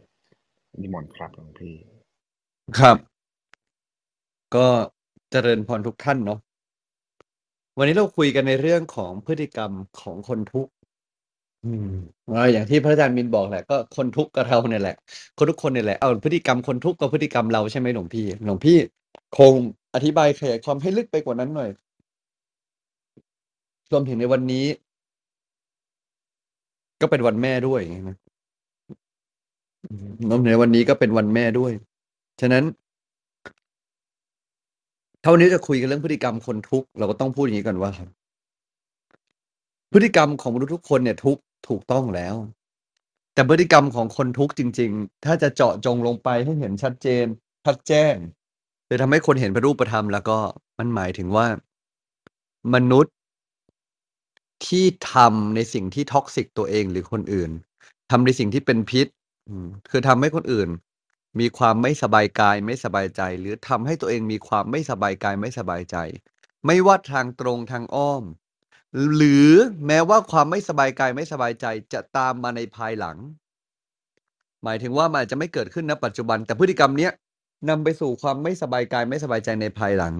[0.80, 1.74] นิมนต์ครับหลวงพี่
[2.78, 2.96] ครับ
[4.56, 4.66] ก็
[5.30, 6.38] เจริญพรทุกท่านเนาะ
[7.78, 10.72] วันนี้เราคุยกันในเรื่องของพฤติกรรมของคนทุกข์
[12.34, 14.96] อ่าอย่างที่พระอาจารย์มินบอกแหละก็คนทุกข์กับเราเนี่ยแหละ
[15.38, 18.78] คนทุกคนเนี่ยแหละเอาพฤติกรรมคนทุกข์กับพฤติกรรมเราใช่ไหมหลวงพี่หลวงพี่
[19.38, 19.54] คง
[19.94, 21.70] อธิบายขยายความให้ลึกไปกว่านั้นหน่อย
[23.92, 24.66] รวมถึงในวันนี้
[27.00, 28.16] ก็เป็นวันแม่ด้วยนะ
[30.30, 31.72] รวมถึงในวันนี้ก็เป็นวันแม่ด้วย
[32.40, 32.64] ฉะนั้น
[35.22, 37.92] ถ้าวันนี้จะคุยกันเรื่องพฤติกรรมคนทุกข์เราก็ต้องพูดอย่างนี้ก่อนว่า
[39.92, 42.34] พฤติกรรมของมนุษย์ทุกคนเนี่ยทุกถูกต้องแล้ว
[43.34, 47.24] แต่พฤติกรรมของคนทุกข์จริง ๆ ถ้าจะเจาะจงลงไปให้เห็นชัดเจน
[47.64, 48.14] ชัดแจ้ง
[48.88, 50.38] จะทำให้คนเห็นเป็นรูปธรรมแล้วก็
[50.78, 51.46] มันหมายถึงว่า
[52.74, 53.14] มนุษย์
[54.66, 57.50] ที่ทำในสิ่งที่ท็อกซิกตัวเองหรือคนอื่น
[58.10, 59.06] ทำในสิ่งที่เป็นพิษ
[59.90, 60.68] คือทำให้คนอื่น
[61.38, 65.96] มีความไม่สบายกายไม่สบายใจ หรือทำให้ตัวเองมีความไม่สบายกายไม่สบายใจ
[66.66, 68.24] ไม่ว่าทางตรงทางอ้อม
[69.14, 69.50] หรือ
[69.86, 73.18] แม้ว่าความไม่สบายกายไม่สบายใจจะตามมาในภายหลัง
[74.64, 77.12] หมายถึงว่ามันอาจจะไม่เกิดขึ้นณปัจจุบัน แต่พฤติกรรมเนี้ย
[77.68, 80.14] นำไปสู่ความไม่สบายกายไม่สบายใจในภายหลัง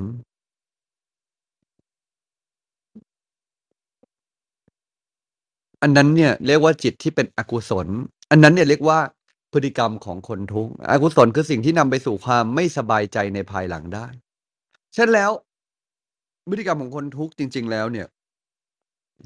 [5.82, 7.88] อันนั้นเนี่ยเรียกว่าจิตที่เป็นอกุศล
[8.30, 8.98] อันนั้นเนี่ยเรียกว่า
[9.52, 14.06] พฤติกรรมของคนทุกข์อกุศลคือสิ่งที่นำไปสู่ความไม่สบายใจในภายหลังได้
[14.94, 15.30] เช่นแล้ว
[16.50, 18.06] พฤติกรรมของคนทุกข์จริง ๆ แล้วเนี่ย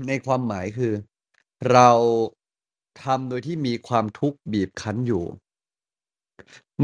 [0.09, 0.93] ในความหมายคือ
[1.73, 1.91] เรา
[3.03, 5.25] ทำโดยที่มีความทุกข์บีบคั้นอยู่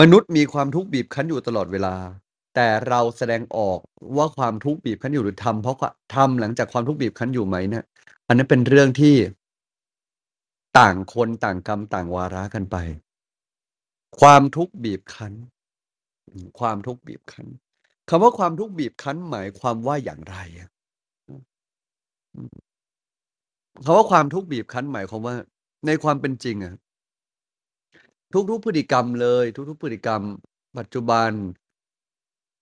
[0.00, 1.94] มนุษย์มีความทุกข์บีบคั้นอยู่ตลอดเวลา
[2.54, 3.78] แต่เราแสดงออก
[4.16, 5.76] ว่าความทุกข์บีบคั้นอยู่หรือทำเพราะ
[6.14, 7.84] ทำหลังจากความทุกข์บีบคั้นอยู่ไหมเนี่ย
[8.26, 9.14] อันนั้นเป็นเรื่องที่
[10.78, 12.76] ต่างคนต่างกรรมต่างวาระกันไป
[14.18, 15.34] ความทุกข์บีบคั้น
[16.58, 17.46] ความทุกข์บีบคั้น
[18.08, 20.68] คำว่าความทุกข์บีบคั้น หมายความว่าอย่างไรอะ?
[23.84, 25.36] คำว่าความทุกข์บีบคั้น หมายความว่า
[25.86, 26.74] ในความเป็นจริงอะ
[28.50, 30.22] ทุกๆพฤติกรรมเลย ทุกๆพฤติกรรม
[30.78, 31.30] ปัจจุบัน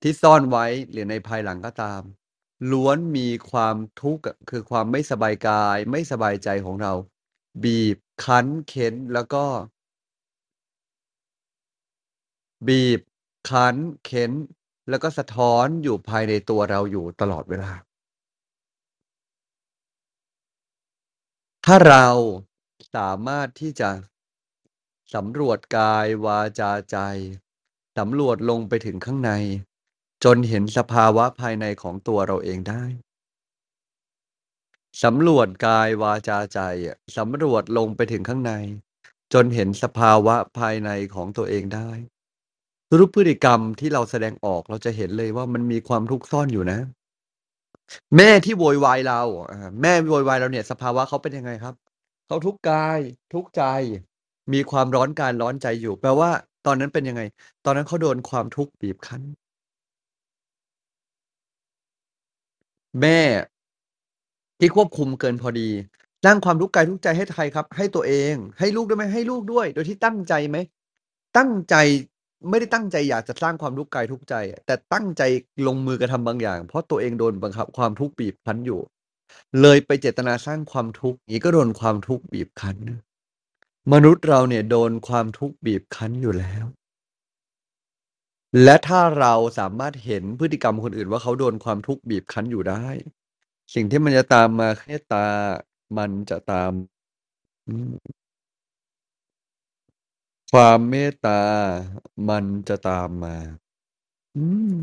[0.03, 2.03] ที่ซ่อนไว้หรือในภายหลังก็ตาม
[2.73, 6.93] ล้วนมีความทุกข์คือความไม่สบายกาย ไม่สบายใจของเรา
[7.65, 9.45] บีบคั้นเค้นแล้วก็
[12.66, 13.01] บีบ
[13.49, 14.33] คั้น เค้น
[14.88, 17.73] แล้วก็สะท้อนอยู่ภายในตัวเราอยู่ตลอดเวลา
[21.64, 22.09] ถ้าเรา
[22.94, 23.90] สามารถที่จะ
[25.14, 26.99] สำรวจกายวาจาใจ
[27.99, 29.33] สำรวจลงไปถึงข้างใน
[30.25, 32.85] จนเห็นสภาวะภายในของตัวเราเองได้
[35.03, 38.53] สำรวจกายวาจาใจอะสำรวจลงไปถึงข้างใน
[39.33, 41.90] จนเห็นสภาวะภายในของตัวเองได้
[42.90, 46.79] ทุกพฤติกรรมที่เราแสดงออกเราจะเห็นเลยว่ามันมีความทุกข์ซ่อนอยู่นะ
[48.16, 49.20] แม่ที่โวยวายเรา
[49.51, 51.74] อาแม่โวยวายเราเนี่ย สภาวะเขาเป็นยังไงครับ?
[52.27, 53.01] เขาทุกข์กาย
[53.35, 53.62] ทุกข์ใจ
[54.53, 56.31] มีความร้อนกายร้อนใจอยู่ แปลว่า
[56.66, 57.22] ตอนนั้นเป็นยังไง?
[57.64, 59.22] ตอนนั้นเขาโดนความทุกข์บีบคั้น
[63.01, 63.20] แม่
[64.59, 65.68] ที่ควบคุมเกินพอดี
[66.24, 67.66] สร้างความทุกข์กายทุกข์ใจให้ใครครับ?
[67.77, 69.05] ให้ตัวเอง ให้ลูกด้วยไหม?
[69.14, 70.57] ให้ลูกด้วย โดยที่ตั้งใจไหม?
[71.37, 71.74] ตั้งใจ
[72.48, 74.35] ไม่ได้ตั้งใจอยากจะสร้างความทุกข์กายทุกข์ใจ
[74.66, 75.22] แต่ตั้งใจ
[75.66, 78.81] ลงมือกระทำบางอย่าง เพราะตัวเองโดนบังคับความทุกข์บีบคั้นอยู่
[79.61, 82.77] เลยไปเจตนาสร้างความทุกข์งี้ก็โดนความทุกข์บีบคั้น
[83.92, 86.64] มนุษย์เราเนี่ยโดนความทุกข์บีบคั้นอยู่แล้ว
[88.64, 92.87] และถ้าเราสามารถเห็นพฤติกรรมคนอื่นว่าเขาโดนความทุกข์บีบคั้นอยู่ได้
[93.74, 95.27] สิ่งที่มันจะตามมาเมตตา
[95.98, 96.72] มันจะตาม
[100.53, 101.43] ความเมตตา
[102.29, 103.37] มันจะตามมา
[104.37, 104.75] อืม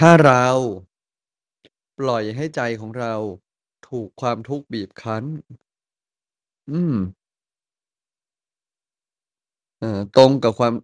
[0.00, 0.46] ถ้าเรา
[1.98, 3.14] ปล่อยให้ใจของเรา
[3.88, 5.24] ถูกความทุกข์บีบคั้น
[6.70, 6.94] อืม
[9.80, 10.74] เออตรงกับความ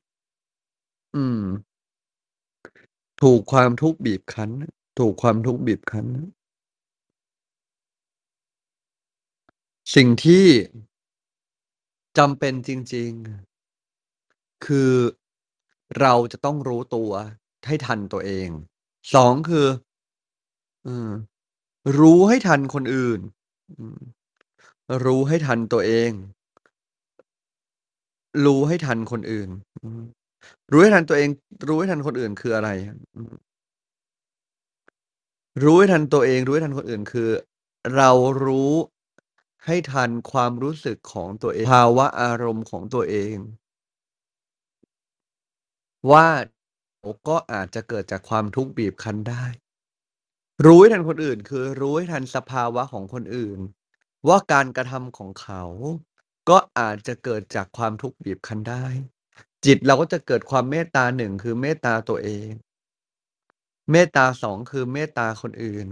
[1.14, 1.40] อืม
[3.22, 4.50] ถูกความทุกข์บีบคั้น
[4.98, 6.06] ถูกความทุกข์บีบคั้น
[9.94, 10.46] สิ่งที่
[12.18, 14.94] จำเป็นจริง ๆ คือ
[16.00, 17.10] เราจะต้องรู้ตัว
[17.66, 18.48] ให้ทันตัวเอง
[19.14, 19.66] 2คือ
[20.86, 21.10] ออ
[21.98, 23.20] รู้ให้ทันคนอื่น
[25.04, 26.10] รู้ให้ทันตัวเอง
[28.44, 29.48] รู้ให้ทันคนอื่น
[30.72, 31.28] รู้ให้ทันตัวเอง
[31.68, 32.68] รู้ให้ทันคนอื่นคืออะไร?
[35.64, 37.28] รู้ให้ทันตัวเอง รู้ให้ทันคนอื่นคือ
[37.96, 38.10] เรา
[38.44, 38.72] รู้
[39.66, 43.36] ให้ทันความรู้สึกของตัวเอง ภาวะอารมณ์ของตัวเอง
[46.10, 46.28] ว่า
[47.28, 49.44] ก็อาจจะเกิดจากความทุกข์บีบคั้นได้
[50.64, 53.58] รู้ให้ทันคนอื่น คือรู้ให้ทันสภาวะของคนอื่น
[54.28, 55.64] ว่าการกระทำของเขา
[56.48, 58.86] ก็อาจจะเกิดจากความทุกข์บีบคั้นได้
[59.64, 62.50] จิตเราก็จะเกิดความเมตตา1คือเมตตาตัวเอง
[63.90, 65.86] เมตตา2คือเมตตาคนอื่น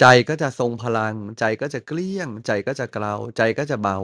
[0.00, 3.98] ใจก็จะทรงพลัง ใจก็จะเกลี้ยง ใจก็จะเกลา ใจก็จะเบา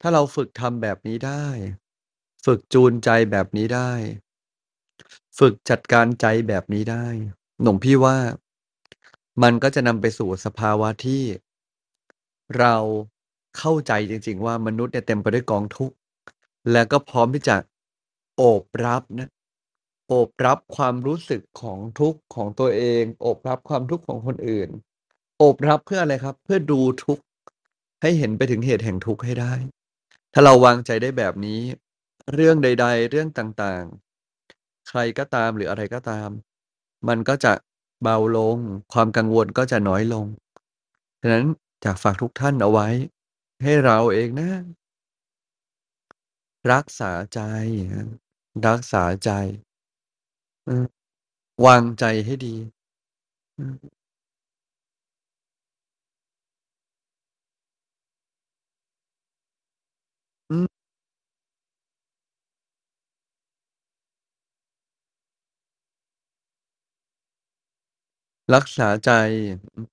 [0.00, 1.46] ถ้าเราฝึกทำแบบนี้ได้
[2.44, 3.90] ฝึกจูนใจแบบนี้ได้
[5.38, 7.06] ฝึกจัดการใจแบบนี้ได้
[7.62, 8.16] หลวงพี่ว่า
[9.42, 11.22] มันก็จะนำไปสู่สภาวะที่
[12.58, 12.76] เรา
[13.58, 15.96] เข้าใจจริง ๆ ว่ามนุษย์เนี่ยเต็มไปด้วยกองทุกข์
[16.72, 17.56] และก็พร้อมที่จะ
[18.36, 19.28] โอบรับนะ
[20.12, 24.68] โอบรับความรู้สึกของทุกข์ของตัวเอง โอบรับความทุกข์ของคนอื่น
[25.38, 26.34] โอบรับเพื่ออะไรครับ?
[26.44, 27.24] เพื่อดูทุกข์
[28.02, 29.54] ให้เห็นไปถึงเหตุแห่งทุกข์ให้ได้
[30.32, 31.60] ถ้าเราวางใจได้แบบนี้
[32.34, 36.28] เรื่องใด ๆ เรื่องต่างๆ ใครก็ตามหรืออะไรก็ตาม
[37.08, 37.52] มันก็จะ
[38.02, 38.56] เบาลง
[38.92, 40.26] ความกังวลก็จะน้อยลง
[41.20, 41.46] ฉะนั้น
[41.82, 42.88] อยากฝากทุกท่านเอาไว้
[43.62, 44.50] ให้เราเองนะ
[46.72, 47.40] รักษาใจ
[48.66, 49.30] รักษาใจ
[50.70, 50.86] อืม
[51.66, 52.54] วางใจให้ดี
[53.58, 53.74] อืม
[60.50, 60.66] อืม
[68.54, 69.10] รักษาใจ
[69.74, 69.86] อือ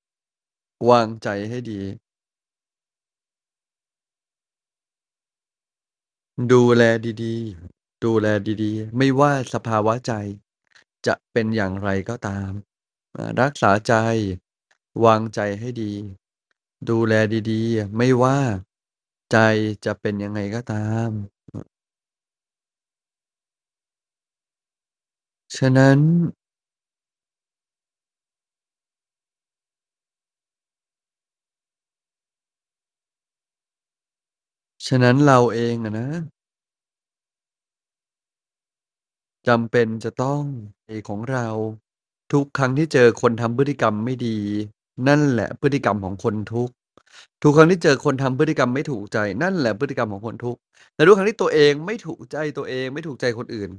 [0.89, 1.79] วางใจให้ดี
[6.51, 6.83] ดูแล
[7.23, 7.35] ดี
[7.71, 8.27] ๆ ดูแล
[8.63, 10.11] ดี ๆ ไม่ว่าสภาวะใจ
[11.07, 12.51] จะเป็นอย่างไรก็ตาม
[13.41, 13.93] รักษาใจ
[15.05, 15.93] วางใจให้ดี
[16.89, 17.13] ดูแล
[17.51, 18.39] ดีๆ ไม่ว่า
[19.31, 19.37] ใจ
[19.85, 21.09] จะเป็นยังไงก็ตาม
[25.57, 25.99] ฉะนั้น
[34.87, 36.07] ฉะนั้นเราเองอะนะ
[39.47, 40.43] จำเป็นจะต้อง
[41.07, 41.47] ของเรา
[42.33, 44.37] ทุกครั้งที่เจอคนทำพฤติกรรมไม่ดี
[45.07, 46.73] นั่นแหละพฤติกรรมของคนทุกข์
[47.43, 50.59] ทุกครั้งที่เจอคนทำพฤติกรรมไม่ถูกใจ นั่นแหละพฤติกรรมของคนทุกข์
[50.95, 53.69] แต่ทุกครั้งที่ตัวเองไม่ถูกใจตัวเองไม่ถูกใจคนอื่น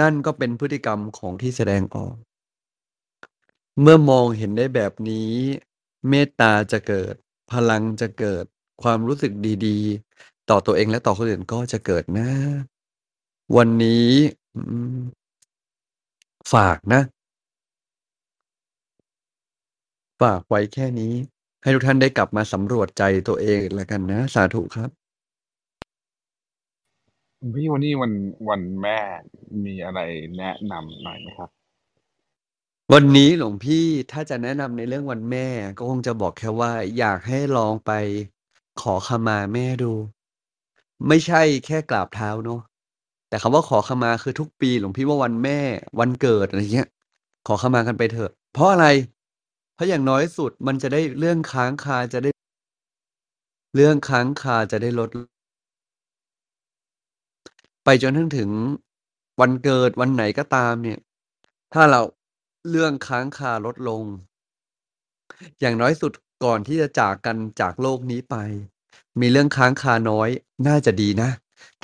[0.00, 2.14] นั่นก็เป็นพฤติกรรมของที่แสดงออก
[3.80, 5.30] เมื่อมองเห็นได้แบบนี้
[6.08, 7.14] เมตตาจะเกิด
[7.52, 8.44] พลังจะเกิด
[8.82, 9.32] ความรู้สึก
[9.66, 12.28] ดีๆ ต่อตัวเองและต่อคนอื่นก็จะเกิดนะ
[13.56, 14.08] วันนี้
[16.52, 17.02] ฝากนะ
[20.22, 21.14] ฝากไว้แค่นี้
[21.62, 24.90] ให้ทุกท่านได้กลับมาสำรวจใจตัวเองแล้วกันนะ สาธุครับ
[27.38, 28.12] คุณพี่วันนี้วัน
[28.48, 28.98] วันแม่
[29.66, 30.00] มีอะไร
[30.38, 31.50] แนะนำหน่อยไหมครับ?
[32.92, 37.92] วันนี้หลวงพี่ถ้าจะแนะนำในเรื่องวันแม่ ก็คงจะบอกแค่ว่า อยากให้ลองไป
[38.82, 39.92] ขอขมาแม่ดู
[41.08, 42.62] ไม่ใช่แค่กราบเท้าเนาะ
[43.28, 45.60] แต่คำว่าขอขมาคือทุกปีหลวงพี่ว่าวันแม่
[46.00, 46.88] วันเกิดอะไรอย่างเงี้ย
[47.46, 48.86] ขอขมากันไปเถอะ เพราะอะไร?
[49.74, 52.30] เพราะอย่างน้อยสุดมันจะได้เรื่องค้างคาจะได้
[53.74, 55.10] เรื่องค้างคาจะได้ลด
[57.84, 58.50] ไปจนทั้งถึง
[59.40, 60.98] วันเกิดวันไหนก็ตามเนี่ย
[61.72, 62.02] ถ้าเรา
[62.70, 64.04] เรื่องค้างคาลดลง
[65.60, 66.12] อย่างน้อยสุด
[66.44, 68.36] ก่อนที่จะจากกันจากโลกนี้ไป
[69.20, 70.28] มีเรื่องค้างคาน้อย
[70.66, 71.30] น่าจะดีนะ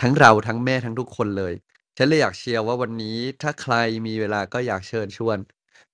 [0.01, 1.55] ทั้งเราทั้งแม่ทั้งทุกคนเลย
[1.97, 3.75] ฉันเลยอยากเชียร์ว่าวันนี้ถ้าใคร
[4.07, 5.39] มีเวลาก็อยากเชิญชวน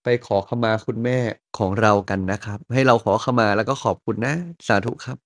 [0.02, 1.18] ไปขอขมาคุณแม่
[1.58, 4.34] ของเรากันนะครับ ให้เราขอขมาแล้วก็ขอบคุณนะ
[4.68, 5.18] สาธุครับ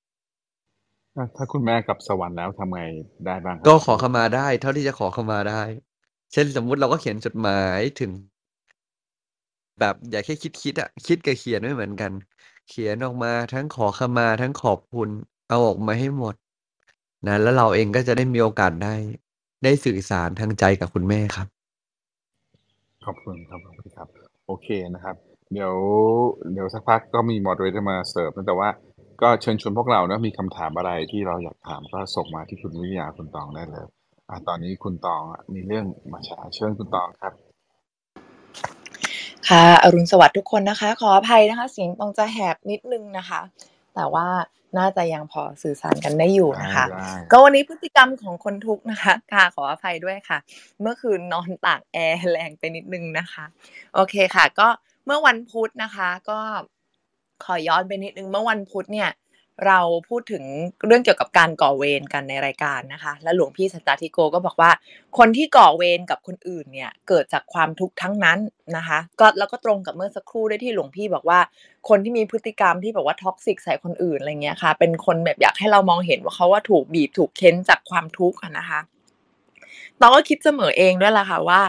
[1.14, 2.80] ถ้าถ้าคุณแม่กลับสวรรค์แล้วทำไง
[3.26, 3.76] ได้บ้างครัก็บ?
[3.84, 5.62] ขอขมาได้ เท่าที่จะขอขมาได้
[6.32, 8.10] เช่นสมมุติเราก็เขียนจดหมายถึง
[9.80, 12.12] แบบอย่าแค่คิดๆอะคิดกับเขียนไม่เหมือนกัน
[12.68, 15.10] เขียนออกมาทั้งขอขมาทั้งขอบคุณ
[15.48, 16.34] เอาออกมาให้หมด
[17.26, 18.94] นะแล้วเราเองก็จะได้มีโอกาสได้
[19.64, 21.46] ได้สื่อสารทางใจกับคุณแม่ครับ
[23.04, 24.08] ขอบคุณครับขอบคุณครับ
[24.46, 25.16] โอเคนะครับ
[25.52, 25.74] เดี๋ยว
[26.52, 28.68] เดี๋ยวสักพักก็มี moderator มาเสริมนะแต่ว่า
[29.22, 33.84] ก็เชิญชวนพวกเราเนาะมีคำถามอะไรที่เราอยากถามก็ส่งมาที่คุณวิริยาคุณตองได้เลย
[34.28, 37.32] อ่าตอนนี้คุณตองอะมีเรื่องมาแชร์เชิญคุณตองครับ
[39.48, 43.40] ค่ะ อรุณสวัสดิ์ทุกคนนะคะ ขออภัยนะคะ เสียงตองจะแหบนิดหนึ่งนะคะ
[43.94, 44.26] แต่ว่า
[44.78, 50.38] น่าจะยังพอสื่อสารกันได้อยู่ได้นะคะได้ก็วันนี้พฤติกรรมของคนทุกข์นะคะค่ะขออภัยด้วยค่ะ
[50.80, 53.44] เมื่อคืนนอนตากแอร์แรงไปนิดหนึ่งนะคะ
[53.94, 54.68] โอเคค่ะ ก็
[55.06, 56.38] เมื่อวันพุธนะคะ ก็
[57.44, 59.10] ขอย้อนไปนิดหนึ่งเมื่อวันพุธเนี่ย
[59.66, 60.44] เราพูดถึง
[60.86, 64.70] เรื่องเกี่ยวกับการก่อเวรกันในรายการนะคะ แล้วหลวงพี่สัจจาธิโกก็บอกว่า
[65.18, 68.38] คนที่ก่อเวรกับคนอื่นเนี่ยเกิดจากความทุกข์ทั้งนั้น
[68.76, 71.40] นะคะ ก็แล้วก็ตรงกับเมื่อสักครู่ด้วยที่หลวงพี่บอกว่า
[71.88, 78.80] คนที่มีพฤติกรรมที่แบบว่า toxic ใส่คนอื่นอะไรเงี้ยค่ะ เป็นคนแบบอยากให้เรามองเห็นว่าเขาอะถูกบีบถูกเค้นจากความทุกข์นะคะ
[80.00, 81.60] ตองก็คิดเสมอเองด้วยแหละค่ะว่า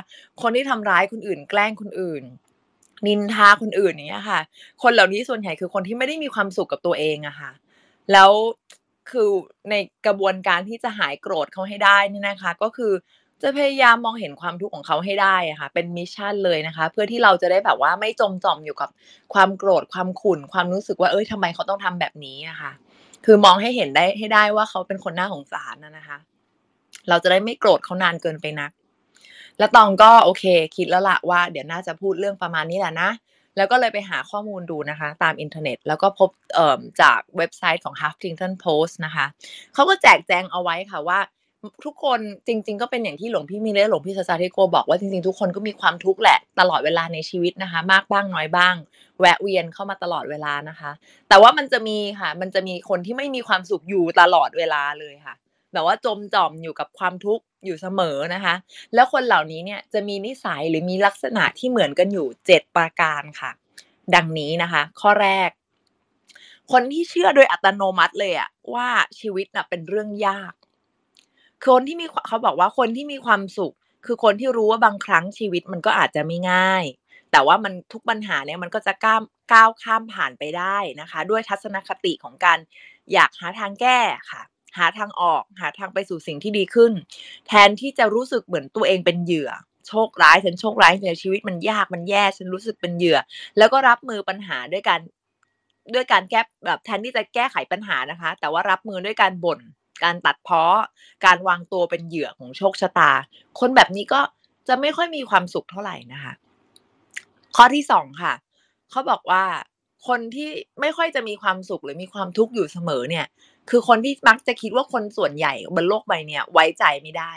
[0.41, 2.23] คนที่ทำร้ายคนอื่น แกล้งคนอื่น
[3.07, 4.39] นินทาคนอื่นอย่างเงี้ยค่ะ
[4.83, 7.51] คนเหล่านี้ส่วนใหญ่คือคนที่ไม่ได้มีความสุขกับตัวเองอะค่ะ
[8.11, 8.31] แล้ว
[9.11, 9.29] คือ
[9.69, 12.93] ในกระบวนการที่จะหายโกรธเขาให้ได้นี่นะคะ ก็คือ
[13.41, 18.89] จะพยายามมองเห็นความทุกข์ของเขาให้ได้อะค่ะ เป็นมิชชั่นเลยนะคะ เพื่อที่เราจะได้แบบว่าไม่จมจอมอยู่กับ
[19.33, 22.71] ความโกรธความขุ่นความรู้สึกว่าเฮ้ยทำไมเขาต้องทำแบบนี้อะค่ะ
[23.25, 26.17] คือมองให้เห็นได้ให้ได้ว่าเขาเป็นคนน่าสงสารอะนะคะ
[27.09, 28.71] เราจะได้ไม่โกรธเขานานเกินไปนัก
[29.57, 30.43] แล้วตองก็โอเค
[30.75, 33.09] คิดแล้วละว่า เดี๋ยวน่าจะพูดเรื่องประมาณนี้แหละนะ
[33.57, 39.25] แล้วก็เลยไปหาข้อมูลดูนะคะ ตามอินเทอร์เน็ต แล้วก็พบเอ่อจากเว็บไซต์ของ Huffington Post นะคะ
[39.73, 41.19] เขาก็แจกแจงเอาไว้ค่ะว่า
[41.85, 48.75] ทุกคนจริง ๆ ก็เป็นอย่างที่หลวงพี่มิเรหลวงพี่สัจจาธิโกบอกว่าจริง ๆ ทุกคนก็มีความทุกข์แหละตลอดเวลาในชีวิตนะคะ มากบ้างน้อยบ้าง
[49.19, 50.91] แวะเวียนเข้ามาตลอดเวลานะคะ
[51.29, 55.35] แต่ว่ามันจะมีค่ะ มันจะมีคนที่ไม่มีความสุขอยู่ตลอดเวลาเลยค่ะ
[55.75, 58.55] แบบว่าจมจอมอยู่กับความทุกข์อยู่เสมอนะคะ
[58.93, 63.51] แล้วคนเหล่านี้เนี่ยจะมีนิสัยหรือมีลักษณะที่เหมือนกันอยู่ 7 ประการค่ะ
[64.15, 65.49] ดังนี้นะคะ ข้อแรก
[66.71, 68.87] คนที่เชื่อโดยอัตโนมัติเลยอะว่า
[69.19, 70.53] ชีวิตน่ะเป็นเรื่องยาก
[71.65, 76.85] คนที่มีเขาบอกว่าคนที่มีความสุข คือคนที่รู้ว่าบางครั้งชีวิตมันก็อาจจะไม่ง่าย
[77.31, 82.59] แต่ว่ามันทุกปัญหาเนี่ยมันก็จะก้ามก้าวข้ามผ่านไปได้นะคะ ด้วยทัศนคติของการ
[83.13, 83.99] อยากหาทางแก้
[84.31, 84.41] ค่ะ
[84.77, 86.91] หาทางออก หาทางไปสู่สิ่งที่ดีขึ้น
[87.47, 89.51] แทนที่จะรู้สึกเหมือนตัวเองเป็นเหยื่อ
[89.87, 93.17] โชคร้ายฉันโชคร้ายจังเลยชีวิตมันยากมันแย่ฉันรู้สึกเป็นเหยื่อ
[93.57, 94.99] แล้วก็รับมือปัญหาด้วยการ
[95.93, 99.59] ด้วยการแก้แบบแทนที่จะแก้ไขปัญหานะคะ แต่ว่ารับมือด้วยการบ่น
[100.03, 100.63] การตัดเพ้อ
[101.25, 103.11] การวางตัวเป็นเหยื่อของโชคชะตา
[103.59, 104.21] คนแบบนี้ก็
[104.67, 106.33] จะไม่ค่อยมีความสุขเท่าไหร่นะคะ
[107.55, 108.33] ข้อที่สองค่ะ
[108.91, 109.43] เขาบอกว่า
[110.07, 110.49] คนที่
[110.81, 113.25] ไม่ค่อยจะมีความสุขหรือมีความทุกข์อยู่เสมอเนี่ย
[113.69, 117.33] คือคนที่มักจะคิดว่าคนส่วนใหญ่บนโลกใบเนี้ยไว้ใจไม่ได้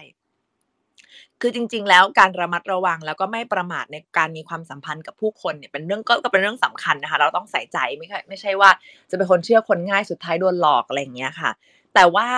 [1.41, 8.71] คือจริง ๆ แล้วการระมัดระวังแล้วก็ไม่ประมาทในการมีความสัมพันธ์กับผู้คนเนี่ยเป็นเรื่องก็ก็เป็นเรื่องสำคัญนะคะ เราต้องใส่ใจไม่ใช่ไม่ใช่ว่า
[9.11, 11.51] จะเป็นคนเชื่อคนง่ายสุดท้ายโดนหลอกอะไรอย่างเงี้ยค่ะ
[11.95, 12.29] แต่ว่า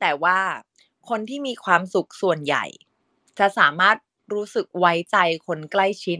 [0.00, 0.38] แต่ว่า
[1.08, 2.64] คนที่มีความสุขส่วนใหญ่
[3.38, 3.96] จะสามารถ
[4.34, 5.16] รู้สึกไว้ใจ
[5.46, 6.18] คนใกล้ชิด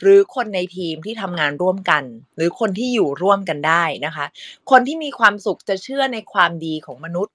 [0.00, 2.04] หรือคนในทีมที่ทำงานร่วมกัน
[2.36, 4.26] หรือคนที่อยู่ร่วมกันได้นะคะ
[4.70, 7.34] คนที่มีความสุขจะเชื่อในความดีของมนุษย์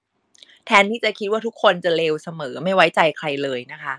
[0.66, 3.94] แทนที่จะคิดว่าทุกคนจะเลวเสมอไม่ไว้ใจใครเลยนะคะ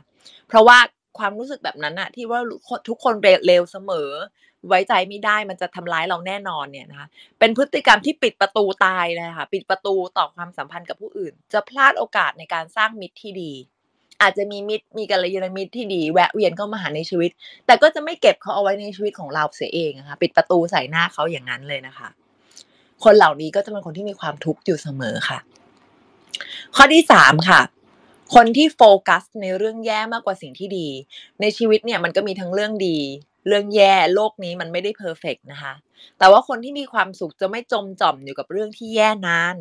[0.48, 0.78] เพราะว่า
[1.19, 2.39] ความรู้สึกแบบนั้นอะที่ว่า
[2.88, 3.13] ทุกคน
[3.45, 4.10] เลวเสมอ
[4.67, 7.08] ไว้ใจไม่ได้มันจะทำร้ายเราแน่นอนเนี่ยนะคะ
[7.39, 13.54] เป็นพฤติกรรมที่ปิดประตูตายเลยค่ะ ปิดประตูต่อความสัมพันธ์กับผู้อื่น จะพลาดโอกาสในการสร้างมิตรที่ดี
[14.22, 17.32] อาจจะมีมิตรมีกัลยาณมิตรที่ดีแวะเวียนเข้ามาหาในชีวิต
[17.66, 22.10] แต่ก็จะไม่เก็บเขาเอาไว้ในชีวิตของเราเสียเองนะคะปิดประตูใส่หน้าเขาอย่างนั้นเลยนะคะ
[23.04, 25.40] คนเหล่านี้ก็จะเป็นคนที่มีความทุกข์อยู่เสมอค่ะ
[26.76, 27.62] ข้อที่สามค่ะ
[28.36, 30.88] คนที่โฟกัสในเรื่องแย่มากกว่าสิ่งที่ดี
[31.42, 32.98] ในชีวิตเนี่ยมันก็มีทั้งเรื่องดี
[33.48, 35.74] เรื่องแย่โลกนี้มันไม่ได้เพอร์เฟกนะคะ
[36.18, 39.56] แต่ว่าคนที่มีความสุขจะไม่จมจ่อมอยู่กับเรื่องที่แย่นาน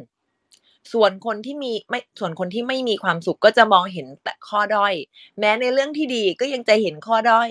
[0.92, 4.94] ส่วนคนที่มีไม่ส่วนคนที่ไม่มีความสุขก็จะมองเห็นแต่ข้อด้อย
[5.38, 7.50] แม้ในเรื่องที่ดีก็ยังจะเห็นข้อด้อย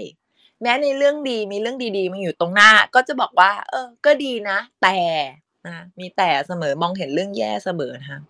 [0.61, 4.97] แม้ในเรื่องดีมีเรื่องดีๆมาอยู่ตรงหน้า ก็จะบอกว่า เออ ก็ดีนะ แต่
[5.67, 8.21] นะมีแต่เสมอมองเห็นเรื่องแย่เสมอนะคะ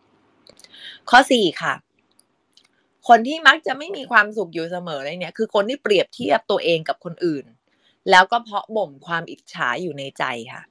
[1.10, 1.74] ข้อสี่ค่ะ
[3.08, 7.46] คนที่มักจะไม่มีความสุขอยู่เสมอเลยเนี่ย คือคนที่เปรียบเทียบตัวเองกับคนอื่น
[8.12, 10.62] แล้วก็เพาะบ่มความอิจฉาอยู่ในใจค่ะ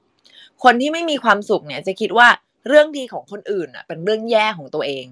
[0.63, 2.29] คนที่ไม่มีความสุขเนี่ย จะคิดว่า
[2.67, 5.07] เรื่องดีของคนอื่นอะ เป็นเรื่องแย่ของตัวเอง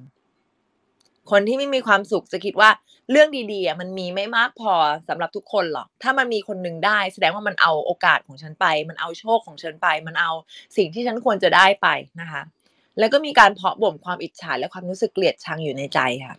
[1.30, 2.70] คนที่ไม่มีความสุขจะคิดว่า
[3.10, 4.74] เรื่องดีๆอะมันมีไม่มากพอ
[5.08, 10.32] สำหรับทุกคนหรอก ถ้ามันมีคนหนึ่งได้ แสดงว่ามันเอาโอกาสของฉันไป มันเอาโชคของฉันไป มันเอา
[10.76, 11.88] สิ่งที่ฉันควรจะได้ไป
[12.20, 12.42] นะคะ
[12.98, 16.34] แล้วก็มีการเพาะบ่มความอิจฉาและความรู้สึกเกลียดชังอยู่ในใจค่ะ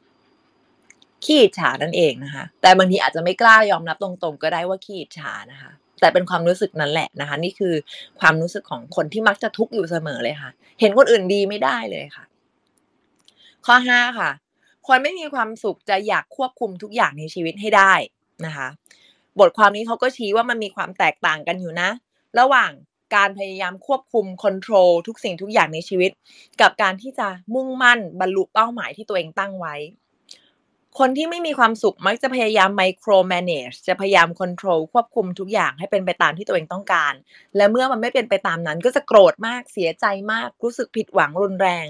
[1.24, 7.74] ขี้อิจฉานั่นเองนะคะ แต่บางทีอาจจะไม่กล้ายอมรับตรงๆ ก็ได้ว่าขี้อิจฉานะคะ แต่เป็นความรู้สึกนั้นแหละนะคะ นี่คือ
[8.20, 12.26] ความรู้สึกของคนที่มักจะทุกข์อยู่เสมอเลยค่ะ เห็นคนอื่นดีไม่ได้เลยค่ะ
[13.66, 14.32] ข้อห้าค่ะ
[14.88, 17.94] คนไม่มีความสุขจะอยากควบคุมทุกอย่างในชีวิตให้ได้
[18.46, 18.68] นะคะ
[19.40, 21.90] บทความนี้เขาก็ชี้ว่ามันมีความแตกต่างกันอยู่นะ
[22.40, 22.72] ระหว่าง
[23.16, 26.12] การพยายามควบคุมคอนโทรลทุกสิ่งทุกอย่างในชีวิต
[26.62, 29.76] กับการที่จะมุ่งมั่นบรรลุเป้าหมายที่ตัวเองตั้งไว้
[31.00, 37.14] คนที่ไม่มีความสุขมักจะพยายามไมโครแมネจจะพยายามคอนโทรลควบคุมทุกอย่างให้เป็นไปตามที่ตัวเองต้องการ
[37.56, 41.88] และเมื่อมันไม่เป็นไปตามนั้น ก็จะโกรธมากเสียใจมากรู้สึกผิดหวังรุนแรง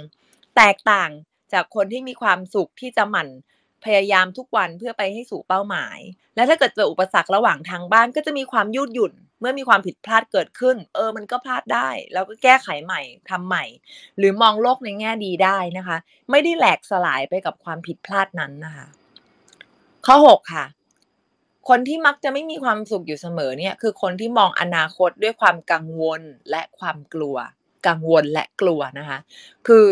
[0.57, 1.09] แตกต่าง
[1.53, 3.27] จากคนที่มีความสุขที่จะหมั่น
[3.85, 5.99] พยายามทุกวันเพื่อไปให้สู่เป้าหมาย
[6.35, 13.65] และถ้าเกิดเจออุปสรรคระหว่างทางบ้านก็จะมีความยืดหยุ่น เมื่อมีความผิดพลาดเกิดขึ้น เออ มันก็พลาดได้ แล้วก็แก้ไขใหม่ทำใหม่
[14.17, 15.97] หรือมองโลกในแง่ดีได้นะคะ
[16.31, 18.87] ไม่ได้แหลกสลายไปกับความผิดพลาดนั้นนะคะ
[20.05, 20.65] ข้อ 6 ค่ะ
[21.69, 27.37] คนที่มักจะไม่มีความสุขอยู่เสมอเนี่ย คือคนที่มองอนาคตด้วยความกังวลและความกลัว
[27.87, 29.19] กังวลและกลัวนะคะ
[29.67, 29.85] คือ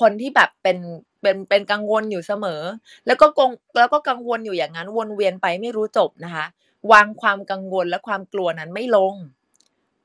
[0.00, 0.78] คนที่แบบเป็น
[1.22, 2.62] เป็นเป็นกังวลอยู่เสมอ
[3.06, 6.46] แล้วก็กงแล้วก็กังวลอยู่อย่างนั้นวนเวียนไปไม่รู้จบนะคะ
[6.92, 9.14] วางความกังวลและความกลัวนั้นไม่ลง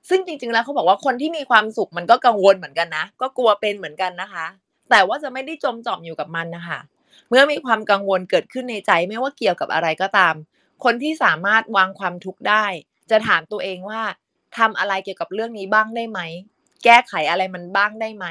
[0.10, 4.45] ซึ่งจริง ๆ แล้วเขาบอกว่าคนที่มีความสุขมันก็กังวลเหมือนกันนะ ก็กลัวเป็นเหมือนกันนะคะ
[4.89, 6.80] แต่ว่าจะไม่ได้จมจอมอยู่กับมันนะคะ
[7.30, 10.36] เมื่อมีความกังวลเกิดขึ้นในใจไม่ว่าเกี่ยวกับอะไรก็ตาม
[10.84, 12.65] คนที่สามารถวางความทุกข์ได้
[13.10, 14.01] จะถามตัวเองว่า
[14.58, 16.19] ทำอะไรเกี่ยวกับเรื่องนี้บ้างได้ไหม
[16.83, 18.25] แก้ไขอะไรมันบ้างได้ไหม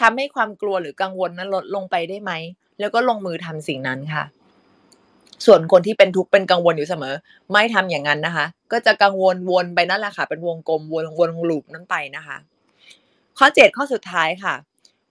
[0.00, 2.32] ทำให้ความกลัวหรือกังวลนั้นลดลงไปได้ไหม
[2.80, 4.24] แล้วก็ลงมือทำสิ่งนั้นค่ะ
[5.46, 7.14] ส่วนคนที่เป็นทุกข์เป็นกังวลอยู่เสมอ
[7.52, 12.36] ไม่ทำอย่างนั้นนะคะ ก็จะกังวลวนไปนั่นแหละค่ะ เป็นวงกลมวนวนลูปนั้นไปนะคะ
[13.38, 14.54] ข้อเจ็ดข้อสุดท้ายค่ะ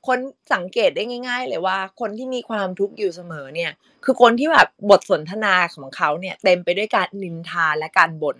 [0.07, 0.19] คน
[0.53, 3.71] สังเกตได้ง่าย ๆ เลยว่า คนที่มีความทุกข์อยู่เสมอเนี่ย
[4.03, 8.38] คือคนที่แบบบทสนทนาของเขาเนี่ยเต็มไปด้วยการนินทาและการบ่น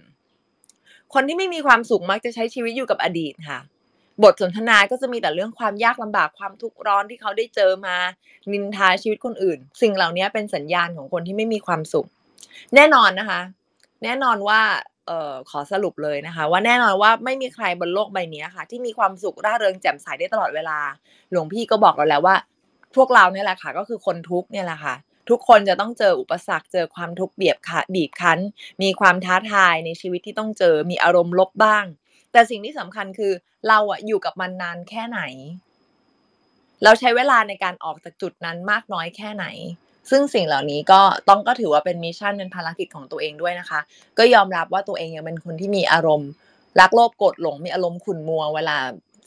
[1.14, 3.60] คนที่ไม่มีความสุขมักจะใช้ชีวิตอยู่กับอดีตค่ะ
[4.24, 7.96] บทสนทนาก็จะมีแต่เรื่องความยากลำบากความทุกข์ร้อนที่เขาได้เจอมา
[8.52, 12.08] นินทาชีวิตคนอื่น สิ่งเหล่านี้เป็นสัญญาณของคนที่ไม่มีความสุข
[12.76, 13.42] แน่นอนนะคะ
[14.04, 14.62] แน่นอนว่า
[15.08, 20.80] เอ่อขอสรุปเลยนะคะ ว่าแน่นอนว่าไม่มีใครบนโลกใบนี้ค่ะ ที่มีความสุขร่าเริงแจ่มใสได้ตลอดเวลา
[21.32, 22.36] หลวงพี่ก็บอกเราแล้วว่า
[22.96, 24.96] พวกเราเนี่ยแหละค่ะ ก็คือคนทุกเนี่ยแหละค่ะ
[25.30, 28.40] ทุกคนจะต้องเจออุปสรรค เจอความทุกข์เบียบคะบีบคั้น
[28.82, 31.86] มีความท้าทายในชีวิตที่ต้องเจอมีอารมณ์ลบบ้าง
[32.36, 33.34] แต่สิ่งที่สำคัญคือ
[33.68, 35.22] เราอะอยู่กับมันนานแค่ไหน
[36.84, 39.46] เราใช้เวลาในการออกจากจุดนั้นมากน้อยแค่ไหน
[40.10, 43.80] ซึ่งสิ่งเหล่านี้ก็ต้องก็ถือว่าเป็นมิชชั่นเป็นภารกิจของตัวเองด้วยนะคะ
[44.18, 46.30] ก็ยอมรับว่าตัวเองยังเป็นคนที่มีอารมณ์
[46.80, 48.78] รักโลภโกรธหลงมีอารมณ์ขุ่นมัวเวลา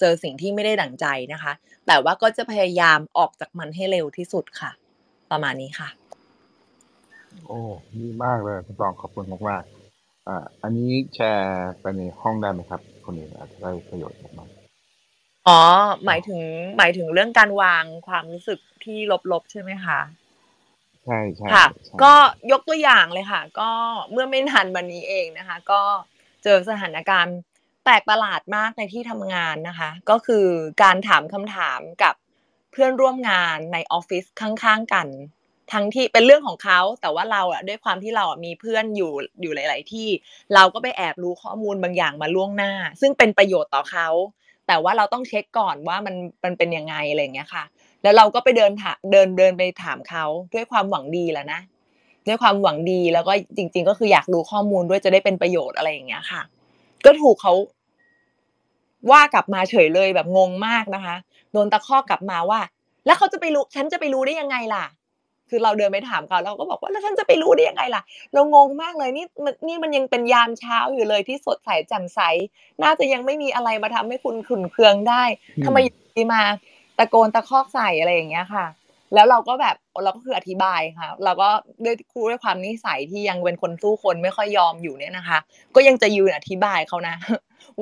[0.01, 1.53] เจอสิ่งที่ไม่ได้ดั่งใจนะคะ
[1.87, 4.71] แต่ว่าก็จะพยายามออกจากมันให้เร็วที่สุดค่ะ
[5.31, 5.89] ประมาณนี้ค่ะ
[7.47, 7.61] โอ้
[7.99, 14.49] ดีมากเลยคุณตองขอบคุณมากๆอ่าอันนี้แชร์ไปในห้องได้ไหมครับ คนอื่นอาจจะได้ประโยชน์จากมัน
[15.49, 15.61] อ๋อ
[16.05, 16.41] หมายถึง
[16.79, 18.99] หมายถึงเรื่องการวางความรู้สึกที่
[19.33, 20.01] ลบๆใช่ไหมคะ
[21.05, 22.13] ใช่ใช่ค่ะใช่ก็
[22.53, 23.71] ยกตัวอย่างเลยค่ะ ก็
[24.13, 25.83] เมื่อไม่นานมานี้เองนะคะ ก็
[26.45, 27.37] เจอสถานการณ์
[27.85, 30.47] แปลกประหลาดมากในที่ทำงานนะคะ ก็คือ
[30.83, 32.15] การถามคำถามกับ
[32.73, 35.07] เพื่อนร่วมงานในออฟฟิศข้างๆกัน
[35.73, 40.09] ทั้งที่เป็นเรื่องของเขาแต่ว่าเราอะด้วยความที่เราอะมีเพื่อนอยู่อยู่หลาย ๆ ที่
[40.55, 44.09] เราก็ไปแอบรู้ข้อมูลบางอย่างมาล่วงหน้า ซึ่งเป็นประโยชน์ต่อเขา
[44.67, 46.15] แต่ว่าเราต้องเช็คก่อนว่ามัน
[46.45, 47.65] มันเป็นยังไงอะไรอย่างเงี้ยค่ะ
[48.03, 51.61] แล้วเราก็ไปเดินถาเดินเดินไปถามเขาด้วยความหวังดีแหละนะ
[52.27, 56.43] ด้วยความหวังดีแล้วก็จริง ๆ ก็คืออยากรู้ข้อมูลด้วยจะได้เป็นประโยชน์อะไรอย่างเงี้ยค่ะ
[57.05, 57.55] ก็ถูกเขา
[59.11, 61.17] ว่ากลับมาเฉยเลยแบบงงมากนะคะ
[61.53, 62.61] โดนตะคอกกลับมาว่า
[63.07, 64.85] แล้วเขาจะไปรู้ฉันจะไปรู้ได้ยังไงล่ะ
[65.51, 68.03] คือเราเดินไปถามเขาเราก็บอกว่าแล้วฉันจะไปรู้ได้ยังไงล่ะ
[68.35, 72.21] เรางงมากเลยนี่มันนี่มันยังเป็นยามเช้าอยู่เลยที่สดใสแจ่มใส
[72.83, 75.23] น่าจะยังไม่มีอะไรมาทำให้คุณขุ่นเคืองได้
[75.65, 76.43] ทำไมอยู่ดีมา
[76.99, 78.67] ตะโกนตะคอกใส่อะไรอย่างเงี้ยค่ะ
[79.15, 81.49] แล้วเราก็แบบเราก็คืออธิบายค่ะ เราก็
[81.85, 85.39] ด้วยคู่ด้วยความนิสัยที่ยังเป็นคนสู้คนไม่ค่อยยอมอยู่เนี่ยนะคะ
[85.75, 87.15] ก็ยังจะยืนอธิบายเขานะ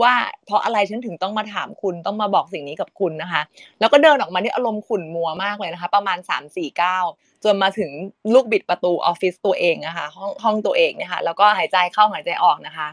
[0.03, 0.13] ว่า
[0.47, 3.43] เพราะอะไรฉันถึงต้องมาถามคุณต้องมาบอกสิ่งนี้กับคุณนะคะ
[3.81, 7.05] แล้วก็เดินออกมาที่อารมณ์ขุ่นมัวมากเลยนะคะ ประมาณ 3 4ก้าว
[7.45, 7.91] จนมาถึง
[8.35, 12.89] ลูกบิดประตูออฟฟิศตัวเองนะคะห้องห้องตัวเองเนี่ยค่ะแล้วก็หายใจเข้าหายใจออกนะคะ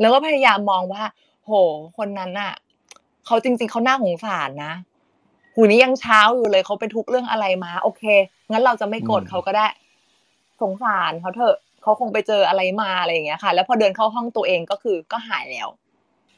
[0.00, 1.02] แล้วก็พยายามมองว่า
[1.44, 1.52] โห
[1.98, 2.52] คนนั้นน่ะ
[3.26, 4.72] เขาจริง ๆเขาน่าสงสารนะ
[5.54, 8.02] หูนี้ยังเช้าอยู่เลยเขาไปทุกข์เรื่องอะไรมา โอเค
[8.50, 9.66] งั้นเราจะไม่โกรธอืมเขาก็ได้
[10.62, 15.68] สงสารเขาเถอะเขาคงไปเจออะไรมาอะไรอย่างเงี้ยค่ะ แล้วพอเดินเข้าห้องตัวเองก็คือก็หายแล้ว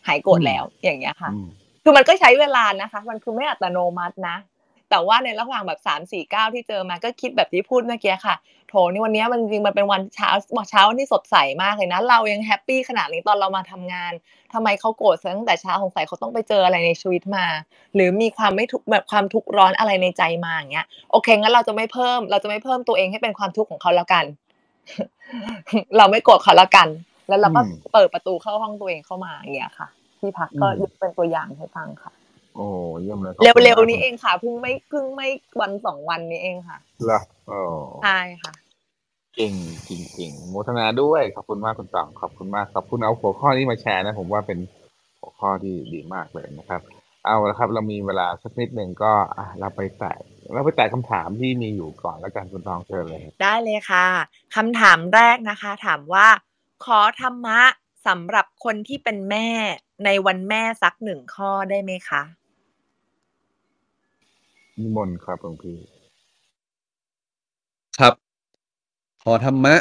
[0.06, 1.48] หายโกรธแล้วอย่างเงี้ยค่ะอืม
[1.82, 4.36] คือมันก็ใช้เวลานะคะ มันคือไม่อัตโนมัตินะ
[4.90, 8.36] แต่ว่าในระหว่างแบบสามสี่เก้าที่เจอมาก็คิดแบบที่พูดเมื่อกี้ค่ะ
[8.68, 10.28] โถนี่วันนี้มันจริงๆมันเป็นวันเช้า
[10.70, 14.12] เช้าที่สดใสมากเลยนะ เรายังแฮปปี้ขนาดนี้ตอนเรามาทำงาน
[14.52, 17.46] ทำไมเขาโกรธซะตั้งแต่เช้าสงสัยเขาต้องไปเจออะไรในชีวิตมา
[17.94, 24.24] หรือมีความไม่ทุกข์แบบความทุกข์ร้อนอะไรในใจมาอย่างเงี้ย โอเคงั้นเราจะไม่เพิ่ม เราจะไม่เพิ่มตัวเองให้เป็นความทุกข์ของเขาแล้วกัน
[25.96, 26.88] เราไม่โกรธเขาแล้วกัน
[27.30, 29.88] แล้วเราก็อืมเปิดประตูเข้าห้องตัวเองเข้ามาอย่างเงี้ยค่ะ
[30.20, 32.12] ที่พักก็อืมยกเป็นตัวอย่างให้ฟังค่ะ
[32.54, 32.66] โอ้
[33.00, 35.28] เยี่ยมเลยขอบคุณเร็วมากๆนี้เองค่ะเพิ่งไม่เพิ่งไม่
[35.60, 37.60] วันสองวันนี้เองค่ะเหรอโอ้
[38.02, 38.52] ใช่ค่ะ
[39.36, 39.54] เก่ง
[39.88, 44.58] จริงๆโมทนาด้วยขอบคุณมากคุณตองขอบคุณมากขอบคุณเอาหัวข้อนี้มาแชร์นะผมว่าเป็น
[45.20, 46.80] หัวข้อที่ดีมากเลยนะครับ
[47.26, 50.16] เอาละครับ เรามีเวลาสักนิดหนึ่งก็อะเราไปแตะ
[50.54, 54.06] เราไปแตะคำถามที่มีอยู่ก่อนแล้วกันคุณตองเชิญเลย ได้เลยค่ะ
[54.56, 56.26] คำถามแรกนะคะ ถามว่า
[56.84, 57.60] ขอธรรมะ
[58.06, 59.48] สำหรับคนที่เป็นแม่
[60.04, 62.22] ในวันแม่สักหนึ่งข้อได้ไหมคะ
[64.78, 65.78] นิมนต์ครับหลวงพี่
[67.98, 68.14] ครับ
[69.22, 69.74] ขอธรรมะ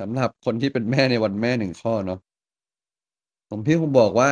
[0.00, 2.20] สำหรับคนที่เป็นแม่ในวันแม่หนึ่งข้อเนาะ
[3.48, 4.30] ผมพี่คงบอกว่า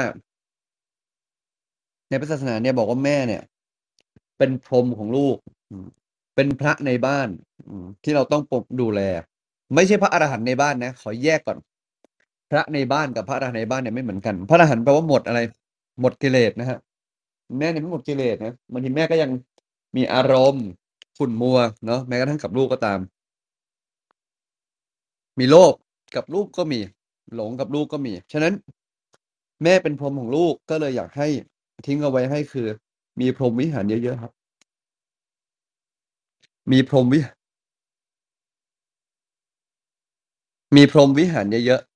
[2.08, 3.42] ในพระศาสนาเนี่ยบอกว่าแม่เนี่ย
[4.38, 5.36] เป็นพรหมของลูก
[6.34, 7.28] เป็นพระในบ้าน
[8.04, 9.00] ที่เราต้องปกดูแล
[9.74, 11.58] ไม่ใช่พระอรหันต์ในบ้านนะ ขอแยกก่อน
[12.50, 15.40] พระในบ้านกับพระอรหันต์ในบ้านเนี่ยไม่เหมือนกัน พระอรหันต์แปลว่าหมดอะไร
[16.00, 16.78] หมดกิเลสนะฮะ
[17.58, 19.30] แม่เนี่ยไม่หมดกิเลสนะบางทีแม่ก็ยัง
[19.96, 20.66] มีอารมณ์
[21.18, 22.98] ขุ่นมัวเนาะแม้กระทั่งกับลูกก็ตาม
[25.38, 25.74] มีโลภ
[26.16, 26.80] กับลูกก็มี
[27.34, 28.54] หลงกับลูกก็มี ฉะนั้น
[29.62, 31.28] แม่เป็นพรหมของลูกก็เลยอยากให้
[31.86, 32.66] ทิ้งเอาไว้ให้คือ
[33.20, 34.32] มีพรหมวิหารเยอะๆครับ
[36.72, 37.20] มีพรหมวิ
[40.76, 41.93] มีพรหมวิหารเยอะๆ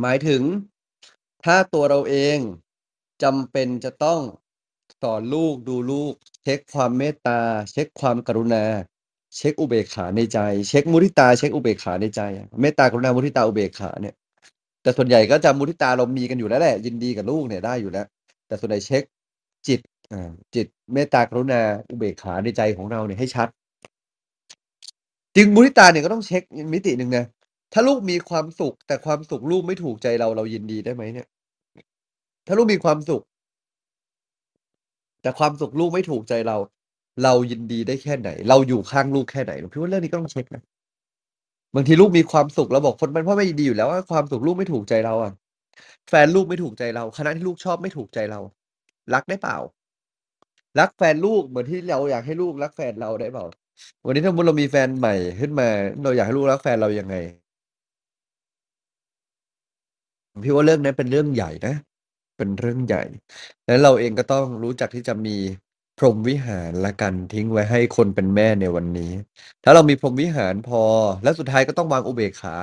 [0.00, 0.42] หมายถึง
[1.44, 2.38] ถ้าตัวเราเอง
[3.22, 4.20] จำเป็นจะต้อง
[5.02, 7.40] สอนลูกดูลูก เช็คความเมตตา
[7.72, 8.64] เช็คความกรุณา
[9.36, 10.38] เช็คอุเบกขาในใจ
[10.68, 12.20] เช็คมุทิตา เช็คอุเบกขาในใจ
[12.60, 14.14] เมตตากรุณามุทิตาอุเบกขาเนี่ย
[14.82, 18.06] แต่ส่วนใหญ่ก็จะมุทิตาเรามีกันอยู่แล้วแหละ ยินดีกับลูกเนี่ยได้อยู่แล้ว
[18.46, 19.02] แต่ส่วนใหญ่เช็ค
[19.66, 19.80] จิต
[20.54, 21.60] จิตเมตตากรุณา
[21.90, 23.48] อุเบกขาในใจของเราเนี่ยให้ชัด
[25.36, 27.24] จริงมุทิตาเนี่ยก็ต้องเช็คมิติหนึ่งนะ
[27.72, 31.28] ถ้าลูกมีความสุข แต่ความสุขลูกไม่ถูกใจเราเรายินดีได้ไหมเนี่ย
[32.46, 33.22] ถ้าลูกมีความสุข
[35.22, 36.56] แต่ความสุขลูกไม่ถูกใจเรา
[37.24, 40.62] เรายินดีได้แค่ไหน เราอยู่ข้างลูกแค่ไหนผมคิดว่าเรื่องนี้ก็ต้องเช็คนะ
[41.74, 45.32] บางทีลูกมีความสุขเราบอกคนเป็นพ่อไม่ดีอยู่แล้วว่าความสุขลูกไม่ถูกใจเราอะ
[46.10, 48.40] แฟนลูกไม่ถูกใจเรา คณะที่ลูกชอบไม่ถูกใจเรา
[49.14, 49.58] รักได้เปล่า
[50.78, 53.44] รักแฟนลูกเหมือนที่เราอยากให้ลูกรักแฟนเราได้เปล่า
[54.06, 55.68] วันนี้ถ้ามมุติเรามีแฟนใหม่ขึ้นมา
[56.04, 57.16] เราอยากให้ลูกรักแฟนเรายังไง
[60.44, 61.74] พี่ว่าเรื่องนั้เป็นเรื่องใหญ่นะ
[62.38, 63.04] เป็นเรื่องใหญ่
[63.66, 65.36] แล้วเราเองก็ต้องรู้จักที่จะมี
[65.98, 69.12] พรหมวิหารแล้วกันทิ้งไว้ให้คนเป็นแม่ในวันนี้
[69.64, 70.82] ถ้าเรามีพรหมวิหารพอ
[71.22, 72.54] แล้วสุดท้ายก็ต้องวางอุเบกขา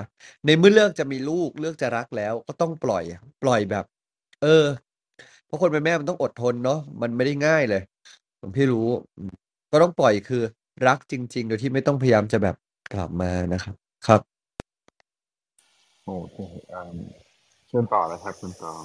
[0.46, 3.04] ในเมื่อเลือกจะมีลูกเลือกจะรักแล้วก็ต้องปล่อย
[3.44, 3.86] ปล่อยแบบ
[4.44, 4.66] เออ
[5.46, 7.82] เพราะคนเป็นแม่มันต้องอดทนเนาะมันไม่ได้ง่ายเลย
[8.42, 8.88] ผมพี่รู้
[9.72, 10.44] ก็ต้องปล่อยคือ
[10.88, 12.56] รักจริง ๆ โดยที่ไม่ต้องพยายามจะแบบ
[12.94, 13.76] กลับมานะครับ
[14.08, 14.22] ครับ
[16.06, 16.38] โอเค
[16.74, 16.84] อ่า
[17.68, 18.84] เชิญต่อเลยครับคุณตอง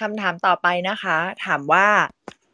[0.00, 1.86] คำถามต่อไปนะคะ ถามว่า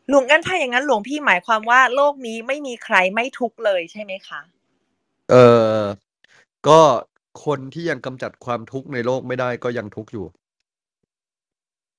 [0.09, 4.40] หลวงงั้นถ้าอย่างงั้นหลวงพี่หมายความว่าโลกนี้ไม่มีใครไม่ทุกข์เลยใช่ไหมคะ?
[5.30, 5.46] เอ่
[5.78, 5.80] อ
[6.68, 6.80] ก็
[7.44, 10.26] คนที่ยังกำจัดความทุกข์ในโลกไม่ได้ก็ยังทุกข์อยู่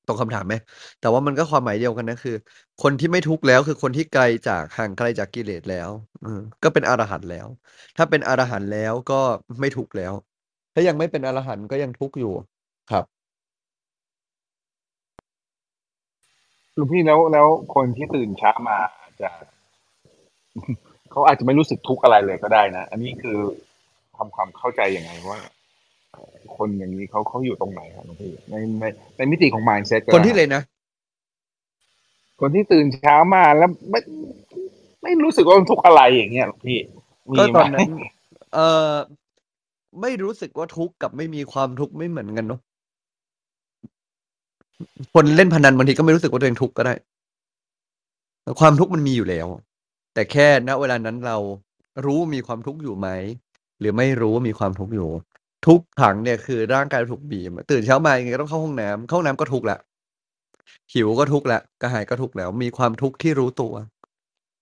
[0.08, 0.56] ตรงคำถามไหม?
[1.02, 2.36] แต่ว่ามันก็ความหมายเดียวกันนะคือ
[2.84, 5.90] คนที่ไม่ทุกข์แล้วคือคนที่ไกลจากห่างไกลจากกิเลสแล้ว
[6.24, 7.48] อืมก็เป็นอรหันต์แล้ว
[7.98, 9.22] ถ้าเป็นอรหันต์แล้วก็
[9.60, 10.14] ไม่ทุกข์แล้ว
[10.80, 12.34] ถ้ายังไม่เป็นอรหันต์ก็ยังทุกข์อยู่
[12.92, 13.06] ครับ
[16.76, 19.30] หลวงพี่แล้วแล้วคนที่ตื่นเช้ามาอาจจะ
[21.12, 23.38] เขาอาจจะไม่รู้สึกทุกข์อะไรเลยก็ได้นะ อันนี้คือ
[24.18, 25.40] ทำความเข้าใจยังไงว่า
[26.12, 28.32] เอ่อคนอย่างงี้เขาเขาอยู่ตรงไหนครับหลวงพี่?
[28.50, 28.86] ในใน
[29.18, 30.62] ในมิติของ mindset ก็คนได้ที่คเลรับยนะ?
[32.42, 34.00] คนที่ตื่นเช้ามาแล้วไม่
[35.04, 36.80] ไม่รู้สึกว่ามันทุกข์อะไรอย่างเงี้ยหลวงพี่
[37.34, 37.62] มีก็ไหตม?
[37.62, 37.86] อนนั้น
[38.54, 38.94] เอ่อ
[40.02, 42.60] ไม่รู้สึกว่าทุกข์กับไม่มีความทุกข์ไม่เหมือนกันเนาะ
[45.14, 46.94] คนเล่นพนันบางทีก็ไม่รู้สึกว่าตัวเองทุกข์ก็ได้
[48.60, 49.48] ความทุกข์มันมีอยู่แล้ว
[50.14, 51.38] แต่แค่ณเวลานั้นเรา
[52.06, 53.08] รู้มีความทุกข์อยู่ไหม
[53.80, 55.10] หรือไม่รู้ว่ามีความทุกข์อยู่
[55.68, 59.80] ทุกขังเนี่ยคือร่างกายถูกบีบตื่นเช้ามายังไงก็ต้องเข้าห้องน้ำเข้าห้องน้ำก็ทุกข์ล้ว
[60.94, 63.74] หิวก็ทุกข์ล้วกระหายก็ทุกข์แล้ว มีความทุกข์ที่รู้ตัว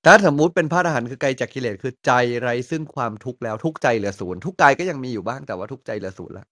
[0.05, 6.47] ถ้าสมมุติเป็นพระอรหันต์คือไกลจากกิเลสคือใจไร้ซึ่งความทุกข์แล้วทุกข์ใจเหลือ0ทุกข์กายก็ยังมีอยู่บ้างแต่ว่าทุกข์ใจเหลือ0แล้ว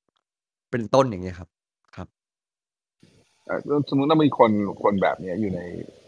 [0.71, 1.49] เป็นต้นอย่างเงี้ยครับ
[1.95, 2.07] ครับ
[3.45, 4.51] เอ่อแล้วสมมุติว่ามีคน
[4.83, 5.61] คนแบบเนี้ยอยู่ใน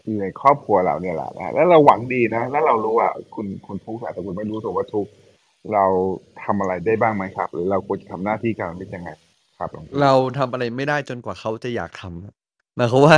[0.06, 5.10] อยู่ในครอบครัวเราเนี่ยแหละนะครับแล้วเราหวังดีนะ แล้วเรารู้ว่าคุณคุณทุกข์อะแต่คุณไม่รู้ตัวว่าทุกข์
[5.72, 5.84] เรา
[6.44, 7.48] ทำอะไรได้บ้างไหมครับ?
[7.52, 9.10] หรือเราควรจะทำหน้าที่กับมันยังไง
[9.58, 10.02] ครับหลวงพี่?
[10.02, 12.34] เราทำอะไรไม่ได้จนกว่าเขาจะอยากทำครับ
[12.76, 13.16] หมายความว่า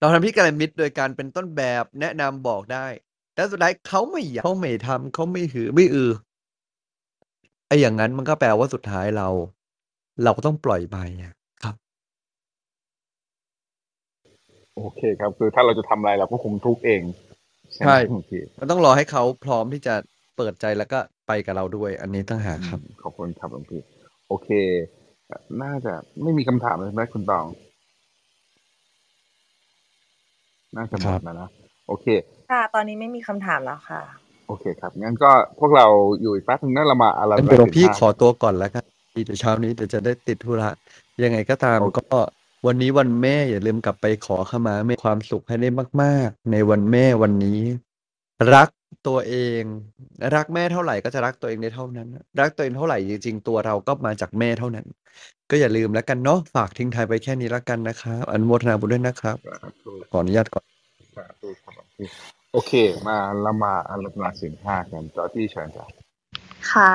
[0.00, 2.86] เราทำที่กัลยาณมิตรโดยการเป็นต้นแบบแนะนำบอกได้
[3.36, 6.12] แล้วสุดท้ายเขาไม่อยากเขาไม่ทำเขาไม่หือไม่อือ
[7.68, 9.28] ไอ้อย่างงั้นมันก็แปลว่าสุดท้ายเรา
[10.24, 11.76] เราก็ต้องปล่อยไปอะครับ
[14.76, 17.02] โอเคครับ คือถ้าเราจะทำอะไรเราก็คงทุกข์เอง
[17.74, 18.42] ใช่ไหใชม่หลวงพี่?
[18.60, 19.94] มันต้องรอให้เขาพร้อมที่จะ
[20.36, 23.82] เปิดใจแล้วก็ไปกับเราด้วย อันนี้ต่างหากอืครับมขอบคุณครับหลวงพี่
[24.28, 24.48] โอเค
[25.30, 27.46] อน่าจะไม่มีคำถามแล้วใช่ไหมคุณตอง?
[30.76, 31.48] น่าจะหคมรัดบแล้วนะ
[31.88, 32.06] โอเค
[32.50, 34.00] ค่ะ ตอนนี้ไม่มีคำถามแล้วค่ะ
[34.46, 35.86] โอเคครับ งั้นก็พวกเรา
[36.20, 40.70] อยู่อีกแป๊บหนึ่งนะเรามาอาราธงั้นนาเดี๋ยวหลวงศีลพี่ห้าขอตัวก่อนแล้วกันเดี๋ยวเช้านี้เดี๋ยวจะได้ติดธุระ
[41.22, 42.18] ยังไงก็ตามโอก็
[42.66, 45.68] วันนี้วันแม่อย่าลืมกลับไปขอขมาแม่ความสุขให้ได้
[46.02, 47.60] มาก ๆ ในวันแม่วันนี้
[48.54, 48.68] รัก
[49.06, 49.62] ตัวเอง
[50.34, 52.08] รักแม่เท่าไรก็จะรักตัวเองได้เท่านั้น
[52.40, 54.86] รักตัวเองเท่าไรจริงๆ ตัวเราก็มาจากแม่เท่านั้น
[55.50, 60.64] ก็อย่าลืมแล้วกันเนาะฝากทิ้งท้ายไว้แค่นี้แล้วกันนะครับอนุโมทนาบุญด้วยนะครับสาธุขออนุญาตก่อน
[61.16, 62.08] สาธุครับหลวงพี่
[62.52, 62.72] โอเค
[63.06, 65.84] มาเรามาอาราธนาศีลห้ากันจอร์จี้เชิญจ้ะ
[66.72, 66.92] ค่ะ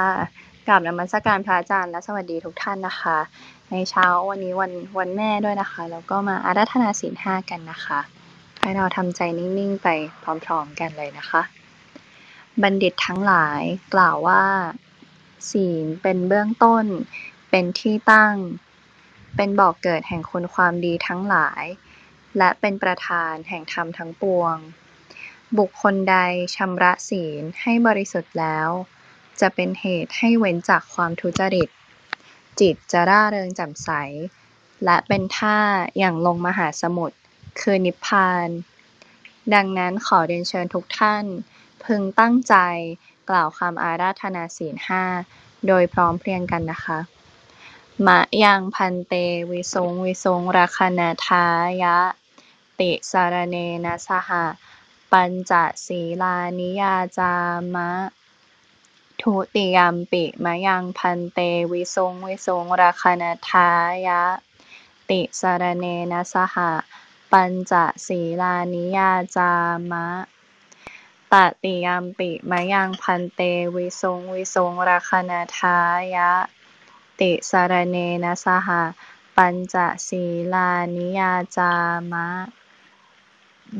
[0.68, 3.18] กราบนมัสการพระอาจารย์และสวัสดีทุกท่านนะคะ
[3.72, 8.00] ในเช้าวันนี้วันวันแม่ด้วยนะคะ แล้วก็มาอาราธนาศีลห้ากันนะคะ
[8.62, 9.88] ให้เราทำใจนิ่งๆ ไป
[10.46, 11.42] พร้อมๆกันเลยนะคะ
[12.62, 13.62] บัณฑิตทั้งหลาย
[13.94, 14.46] กล่าวว่า
[15.52, 16.86] ศีลเป็นเบื้องต้น
[17.50, 18.36] เป็นที่ตั้ง
[19.36, 21.64] เป็นบ่อกเกิดแห่งคุณความดีทั้งหลาย
[22.38, 24.56] และเป็นประธานแห่งธรรมทั้งปวง
[25.58, 26.18] บุคคลใด
[26.56, 28.70] ชำระศีลให้บริสุทธิ์แล้ว
[29.40, 31.70] จะเป็นเหตุให้เว้นจากความทุจริต
[32.60, 33.90] จิตจะร่าเริงแจ่มใส
[34.86, 35.60] และเป็นท่า
[35.98, 37.18] อย่างลงมหาสมุทร
[37.60, 38.48] คือนิพพาน
[39.54, 41.26] ดังนั้นขอเรียนเชิญทุกท่าน
[41.86, 42.56] พึงตั้งใจ
[43.30, 45.04] กล่าวคำอาราธนาศีลห้า
[45.68, 47.00] โดยพร้อมเพรียงกันนะคะ
[48.08, 49.14] มะยังพันเต
[49.52, 51.46] วิสงวิสงรักขณทา
[51.84, 51.98] ยะ
[52.80, 54.30] ติสารเนนะสห
[55.12, 55.54] ปัญจ
[55.86, 57.34] ศีลานิยาจา
[57.76, 57.92] มะ
[59.22, 61.40] ทุติยมปิมะยังพันเต
[61.72, 63.70] วิสงวิสงรักขณทา
[64.08, 64.24] ยะ
[65.10, 66.56] ติสารเนนะสห
[67.32, 67.74] ปัญจ
[68.08, 69.52] ศีลานิยาจา
[69.92, 70.06] มะ
[71.34, 73.42] ตติยัมปิมะยังพันเต
[73.76, 75.78] วิสุง วิสุงรักขณทา
[76.16, 76.32] ยะ
[77.20, 78.70] ติสารเนนะสห
[79.36, 79.76] ปัญจ
[80.08, 80.24] ศี
[80.54, 81.72] ลานิยาจา
[82.12, 82.28] มะ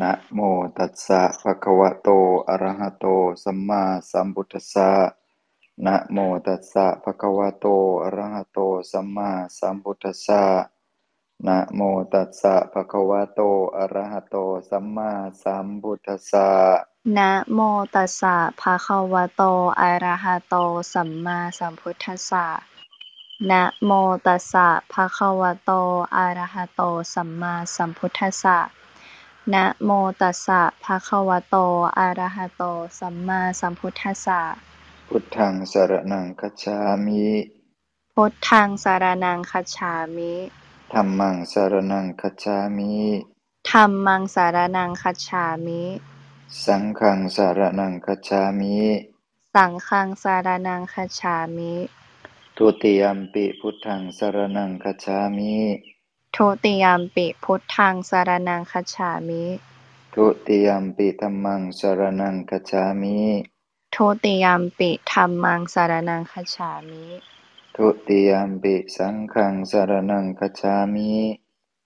[0.02, 0.40] นะโม
[0.78, 2.10] ตัสสะภะคะวะโต
[2.50, 3.06] อะระหะโต
[3.44, 4.92] สัมมาสัมพุทธัสสะ
[5.86, 7.66] นะโมตัสสะภะคะวะโต
[8.04, 8.60] อะระหะโต
[8.92, 10.44] สัมมาสัมพุทธัสสะ
[11.48, 11.82] นะโม
[12.14, 13.40] ตัสสะภะคะวะโต
[13.78, 14.36] อะระหะโต
[14.70, 15.12] สัมมา
[15.44, 16.50] สัมพุทธัสสะ
[17.18, 17.60] นะโม
[17.94, 19.42] ตัสสะภะคะวะโต
[19.82, 20.56] อะระหะโต
[20.94, 22.46] สัมมาสัมพุทธัสสะ
[23.50, 23.92] นะโม
[24.26, 25.72] ตัสสะภะคะวะโต
[26.16, 26.82] อะระหะโต
[27.14, 28.58] สัมมาสัมพุทธัสสะ
[29.54, 29.90] นะโม
[30.22, 31.56] ตัสสะภะคะวะโต
[31.98, 32.64] อะระหะโต
[33.00, 34.42] สัมมาสัมพุทธัสสะ
[35.10, 37.28] พุทธังสรณังคัจฉามิ
[38.14, 40.34] พุทธังสารนังคัจฉามิ
[40.94, 42.96] ธัมมังสรณังคัจฉามิ
[43.70, 45.82] ธัมมังสารนังคัจฉามิ
[46.66, 48.78] สังฆังสรณังคัจฉามิ
[49.54, 51.74] สังฆังสารนังคัจฉามิ
[52.58, 55.56] ทุติยัมปิพุทธังสรณังคัจฉามิ
[56.36, 59.44] ทุติยมปิพุทธังสารนังคัจฉามิ
[60.14, 63.18] ทุติยัมปิธัมมังสรณังคัจฉามิ
[63.96, 67.06] ทุติยมปิธัมมังสารนังคัจฉามิ
[67.84, 71.12] ทุติยัมปิสังฆังสรณังคัจฉามิ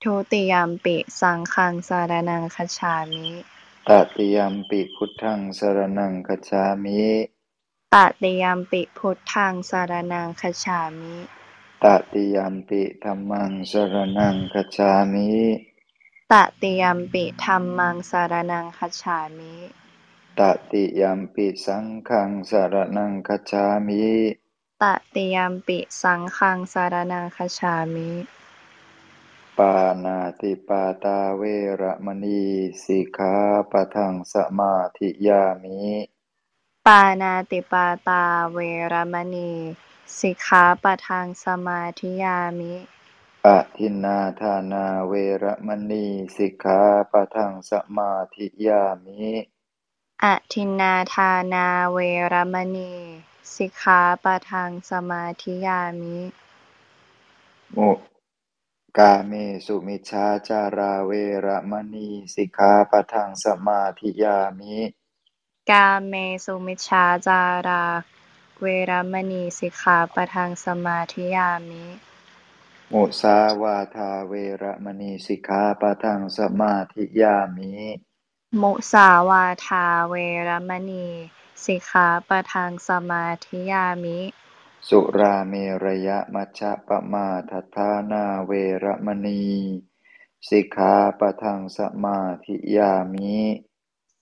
[0.03, 3.27] ทุติยมปิสังฆังสารนังคัจฉามิ
[3.87, 7.03] ตติยัมปิพุทธังสรณังคัจฉามิ
[7.93, 11.15] ตติยมปิพุทธังสารนังคัจฉามิ
[11.83, 15.29] ตติยัมปิธัมมังสรณังคัจฉามิ
[16.31, 19.53] ตติยมปิธัมมังสารนังคัจฉามิ
[20.39, 20.41] ต
[20.71, 24.05] ติยัมปิสังฆังสรณังคัจฉามิ
[24.81, 24.83] ต
[25.15, 28.11] ติยมปิสังฆังสารนังคัจฉามิ
[29.57, 31.43] ปานาติปาตาเว
[31.81, 32.43] ระมณี
[32.83, 33.33] สิกขา
[33.71, 35.81] ปะทังสมาธิยามิ
[36.85, 38.57] ปานาติปาตาเว
[38.91, 39.51] รมณี
[40.19, 42.73] สิกขาปะทังสมาธิยามิ
[43.45, 45.13] อทินนาทานาเว
[45.43, 46.05] ระมณี
[46.35, 46.79] สิกขา
[47.11, 49.21] ปะทังสมาธิยามิ
[50.23, 51.97] อทินนาทานาเว
[52.31, 52.93] รมณี
[53.57, 56.19] สิกขาปะทังสมาธิยามิ
[57.75, 57.91] มุ
[58.97, 59.33] กาเม
[59.65, 61.11] สุมิชฌาจาราเว
[61.45, 64.77] ระมณีสิกขาปะทังสมาธิยามิ
[65.71, 66.13] กาเม
[66.45, 67.83] สุมิชฌาจารา
[68.59, 71.83] เวรมณีสิกขาปะทังสมาธิยามิ
[72.93, 77.71] มุสาวาทาเวระมณีสิกขาปะทังสมาธิยามิ
[78.61, 80.15] มุสาวาทาเว
[80.47, 81.07] รมณี
[81.65, 84.19] สิกขาปะทังสมาธิยามิ
[84.89, 85.53] สุราเม
[85.85, 88.51] ระยะมัชฌะปมาทัฏฐานาเว
[88.83, 89.45] ระมณี
[90.49, 93.35] สิกขาปะทังสมาธิยามิ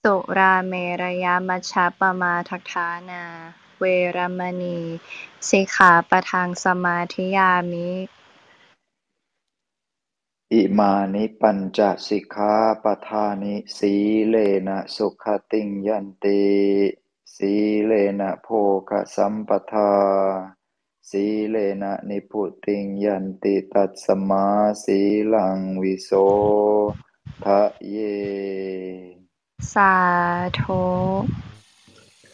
[0.04, 3.22] สุราเมรยมัชฌะปมาทัฏฐานา
[3.78, 3.84] เว
[4.16, 4.78] รมณี
[5.50, 7.90] สิกขาปะทังสมาธิยามิ
[10.52, 13.94] อิมานิปัญจสิกขาปทานิสี
[14.28, 14.36] เล
[14.68, 16.42] นะสุขติงยันติ
[17.38, 17.52] สี
[17.84, 18.48] เลนะโภ
[18.88, 19.92] คสัมปทา
[21.10, 24.46] สีเลนะนิพุติงยันติตัสสมา
[24.84, 24.98] สี
[25.34, 26.10] ลังวิโส
[27.44, 27.96] ทะเย
[29.74, 29.94] สา
[30.60, 30.82] ธุ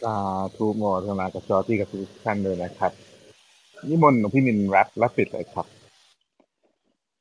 [0.03, 0.17] สา
[0.55, 2.91] ธุโมทนากับจอที่กับทุกท่านเลยนะครับ
[3.89, 5.67] นิมนต์หลวงพี่นินรับรับปิดเลยครับ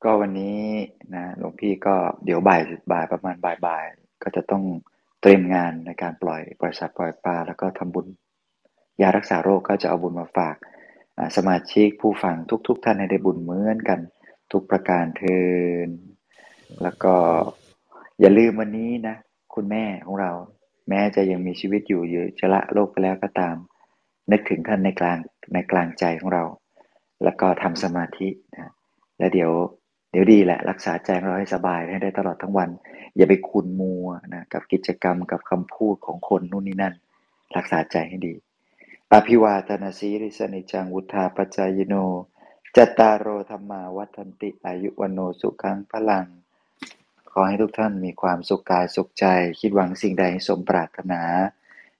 [0.03, 0.61] ก็วันนี้
[1.15, 2.61] นะหลวงพี่ก็เดี๋ยวบ่าย
[2.93, 3.85] บ่ายประมาณบ่ายบ่าย
[4.23, 4.65] ก็จะต้อง
[5.21, 8.07] เตรียมงานในการปล่อยปล่อยสัตว์ปล่อยปลาแล้วก็ทำบุญ
[9.01, 10.57] ยารักษาโรคก็จะเอาบุญมาฝาก
[11.37, 12.37] สมาชิกผู้ฟัง
[12.69, 14.01] ทุก ๆทท่านให้ได้บุญเหมือนกัน
[14.53, 15.41] ทุกประการเทิ
[15.87, 15.89] น
[16.83, 17.15] แล้วก็
[18.21, 19.17] อย่าลืมวันนี้นะ
[19.55, 20.33] คุณแม่ของเรา
[20.89, 23.57] แม้จะยังมีชีวิตอยู่อยู่จะละโลกไปแล้วก็ตาม
[24.31, 25.19] นึกถึงท่านในกลาง
[25.55, 26.45] ในกลางใจของเรา
[27.25, 28.73] แล้วก็ทำสมาธินะ
[29.19, 29.51] แล้วเดี๋ยว
[30.19, 32.71] ดี๋ยวดีแหละ รักษาใจงเราให้สบายให้ได้ตลอดทั้งวัน
[33.17, 36.95] อย่าไปคุณมัวนะกับกิจกรรมกับคำพูดของคนนู่นนี่นั่น
[37.57, 38.35] รักษาใจให้ดี
[39.13, 41.95] อภิวาทนาสีริสนิจังวุธาปจายโน
[42.77, 46.27] จตารโอธรรมาวัฒนติอายุวันโนสุขังพลัง
[47.31, 49.25] ขอให้ทุกท่านมีความสุขกายสุขใจ
[49.61, 51.23] คิดหวังสิ่งใดให้สมปรารถนา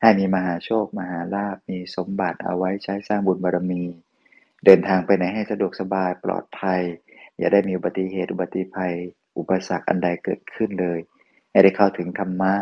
[0.01, 3.83] ให้มีมหาโชค มหาลาภมีสมบัติเอาไว้ใช้สร้างบุญบารมี
[4.65, 6.83] เดินทางไปไหนให้สะดวกสบายปลอดภัย
[7.39, 8.95] อย่าได้มีอุบัติเหตุอุบัติภัย
[9.39, 10.99] อุปสรรคอันใดเกิดขึ้นเลย
[11.51, 12.55] ให้ได้เข้าถึงธรรมะ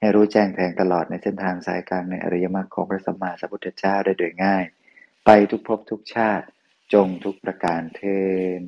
[0.00, 4.64] ให้รู้แจ้งแทงตลอดในเส้นทางสายกลางในอริยมรรคของพระสัมมาสัมพุทธเจ้าได้โดยง่าย
[5.24, 6.46] ไปทุกภพทุกชาติ
[6.92, 8.18] จงทุกประการเทิ
[8.60, 8.62] น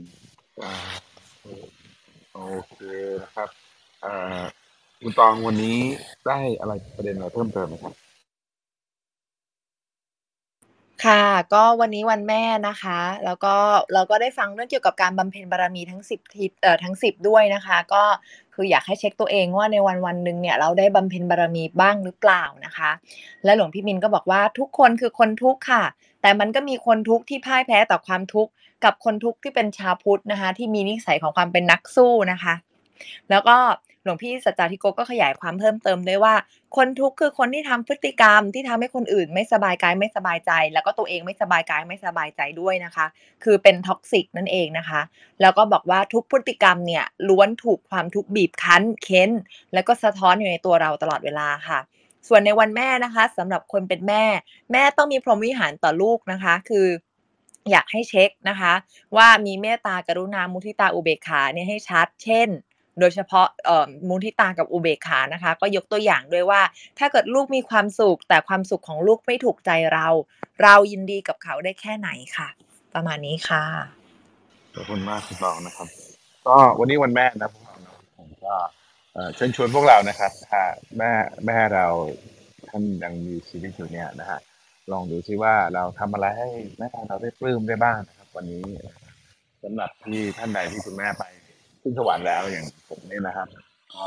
[2.35, 2.41] โอ
[2.71, 2.79] เค
[3.23, 3.49] นะครับ
[4.05, 4.43] อ่อ
[5.01, 5.79] คุณตองวันนี้
[6.27, 7.95] ได้อะไรประเด็นอะไรเพิ่มเติมไหมครับ
[11.05, 11.25] ค่ะ
[11.55, 13.55] ก็วันนี้วันแม่นะคะ แล้วก็
[13.95, 18.03] เราก็ได้ฟังเรื่องเกี่ยวกับการบำเพ็ญบารมีทั้ง 10ทิศเอ่อทั้ง 10 ด้วยนะคะ ก็
[18.55, 19.77] คืออยากให้เช็กตัวเองว่าใน
[20.07, 22.91] วันๆหนึ่งเนี่ยเราได้บำเพ็ญบารมีบ้างหรือเปล่านะคะ
[23.45, 25.85] และหลวงพี่มินก็บอกว่าทุกคนคือคนทุกข์ค่ะ
[26.23, 28.51] แต่มันก็มีคนทุกข์ที่พ่ายแพ้ต่อความทุกข์
[28.85, 32.55] กับคนทุกข์ที่เป็นชาวพุทธนะคะ ที่มีนิสัยของความเป็นนักสู้นะคะ
[33.31, 33.57] แล้วก็
[34.11, 36.35] ลวงพี่สัจจาธิโกก็ขยายความเพิ่มเติมด้วยว่า
[36.77, 43.07] คนทุกข์คือคนที่ทำพฤติกรรมที่ทำให้คนอื่นไม่สบายกายไม่สบายใจ แล้วก็ตัวเองไม่สบายกายไม่สบายใจด้วยนะคะ
[43.45, 45.01] คือเป็น toxic นั่นเองนะคะ
[45.41, 49.31] แล้วก็บอกว่าทุกพฤติกรรมเนี่ยล้วนถูกความทุกข์บีบคั้นเค้น
[49.75, 51.79] แล้วก็สะท้อนอยู่ในตัวเราตลอดเวลาค่ะ
[52.29, 54.25] ส่วนในวันแม่นะคะสำหรับคนเป็นแม่
[54.73, 56.87] แม่ต้องมีพรหมวิหารต่อลูกนะคะ คือ
[57.71, 58.73] อยากให้เช็กนะคะ
[59.17, 62.49] ว่ามีเมตตากรุณามุทิตาอุเบกขาเนี่ยให้ชัด เช่น
[62.99, 66.63] โดยเฉพาะเอ่อมุทิตากับอุเบกขานะคะ ก็ยกตัวอย่างด้วยว่า
[66.99, 70.07] ถ้าเกิดลูกมีความสุข แต่ความสุขของลูกไม่ถูกใจเรา
[70.63, 72.49] เรายินดีกับเขาได้แค่ไหนค่ะ
[72.95, 73.65] ประมาณนี้ค่ะ
[74.75, 75.89] ขอบคุณมากคุณตองนะครับ
[76.47, 77.51] ก็วันนี้วันแม่นะ
[78.19, 78.55] ผมก็
[79.35, 80.63] เชิญชวนพวกเรานะครับถ้า
[80.99, 81.11] แม่
[81.47, 81.87] แม่เรา
[82.69, 84.41] ท่านยังมีชีวิตอยู่เนี่ยนะฮะ
[84.93, 88.63] ลองดูซิว่าเราทำอะไรให้แม่เราได้ปลื้มได้บ้างนะครับ วันนี้
[89.63, 91.25] สำหรับที่ท่านใดที่คุณแม่ไป
[91.83, 93.49] ขึ้นสวรรค์แล้วอย่างผมเนี่ยนะครับ
[93.95, 94.05] ก็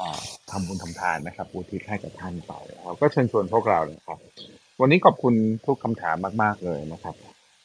[0.52, 2.52] ทำบุญทำทานนะครับอุทิศให้กับท่านไป
[2.84, 4.20] เราก็เชิญชวนพวกเรานะครับ
[4.82, 5.34] วันนี้ขอบคุณ
[5.66, 7.16] ทุกคำถามมากๆเลยนะครับ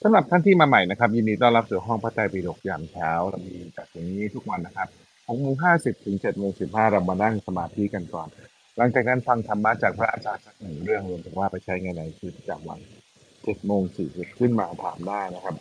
[0.03, 8.29] สำหรับท่านที่มาใหม่นะครับ ยินดีต้อนรับสู่ห้องพระไตรปิฎกยามเช้าเรามีจัดอย่างนี้ทุกวันนะครับ6โมง50ถึง7โมง15เรามานั่งสมาธิกันก่อน
[8.77, 12.79] หลังจากนั้นฟังธรรมะจากพระอาจารย์สักหนึ่งเรื่องรวมถึงว่าไปใช้ไงในชีวิตประจำวัน
[13.25, 15.55] 7โมง40ขึ้นมาถามได้นะครับ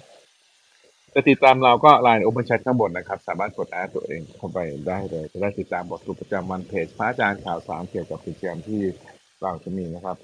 [1.20, 8.82] จะติดตามเราก็ Line Open Chat ข้างบนนะครับ สามารถกดแอดตัวเองเข้าไปได้เลย จะได้ติดตามบทสรุปประจำวันเพจพระอาจารย์ข่าวสารเกี่ยวกับกิจกรรมที่
[9.42, 10.18] เราจะมีนะครับ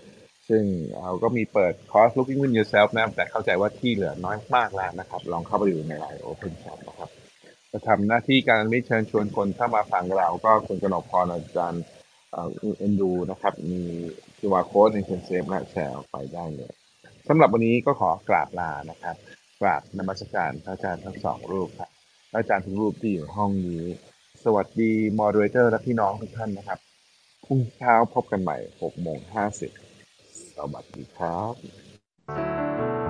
[0.49, 0.63] ซึ่ง
[1.01, 7.09] เราก็มีเปิดคอร์ส Looking Win Yourself นะแต่เข้าใจว่าที่เหลือน้อยมากแล้วนะครับ ลองเข้าไปดูใน Line Open Chat นะครับ
[7.71, 11.83] จะทำหน้าที่การมิเชิญชวนคนถ้ามาฟังเรา ก็คุณกนกพรอาจารย์
[12.77, 13.81] เอ็นดูนะครับ มี
[14.37, 16.71] QR Code ในเชิญเซฟและแชร์ไปได้เลย
[17.27, 19.15] สำหรับวันนี้ก็ขอกราบลานะครับ
[19.63, 21.89] กราบนมัสการพระอาจารย์ทั้งสองรูปครับ
[22.31, 23.83] พระอาจารย์ทุกรูปที่อยู่ห้องนี้
[24.43, 26.79] สวัสดีมอดเรเตอร์และพี่น้องทุกท่านนะครับ
[27.45, 29.19] พรุ่งนี้เช้าพบกันใหม่6โมง
[29.85, 33.02] 50สวัสดีครับ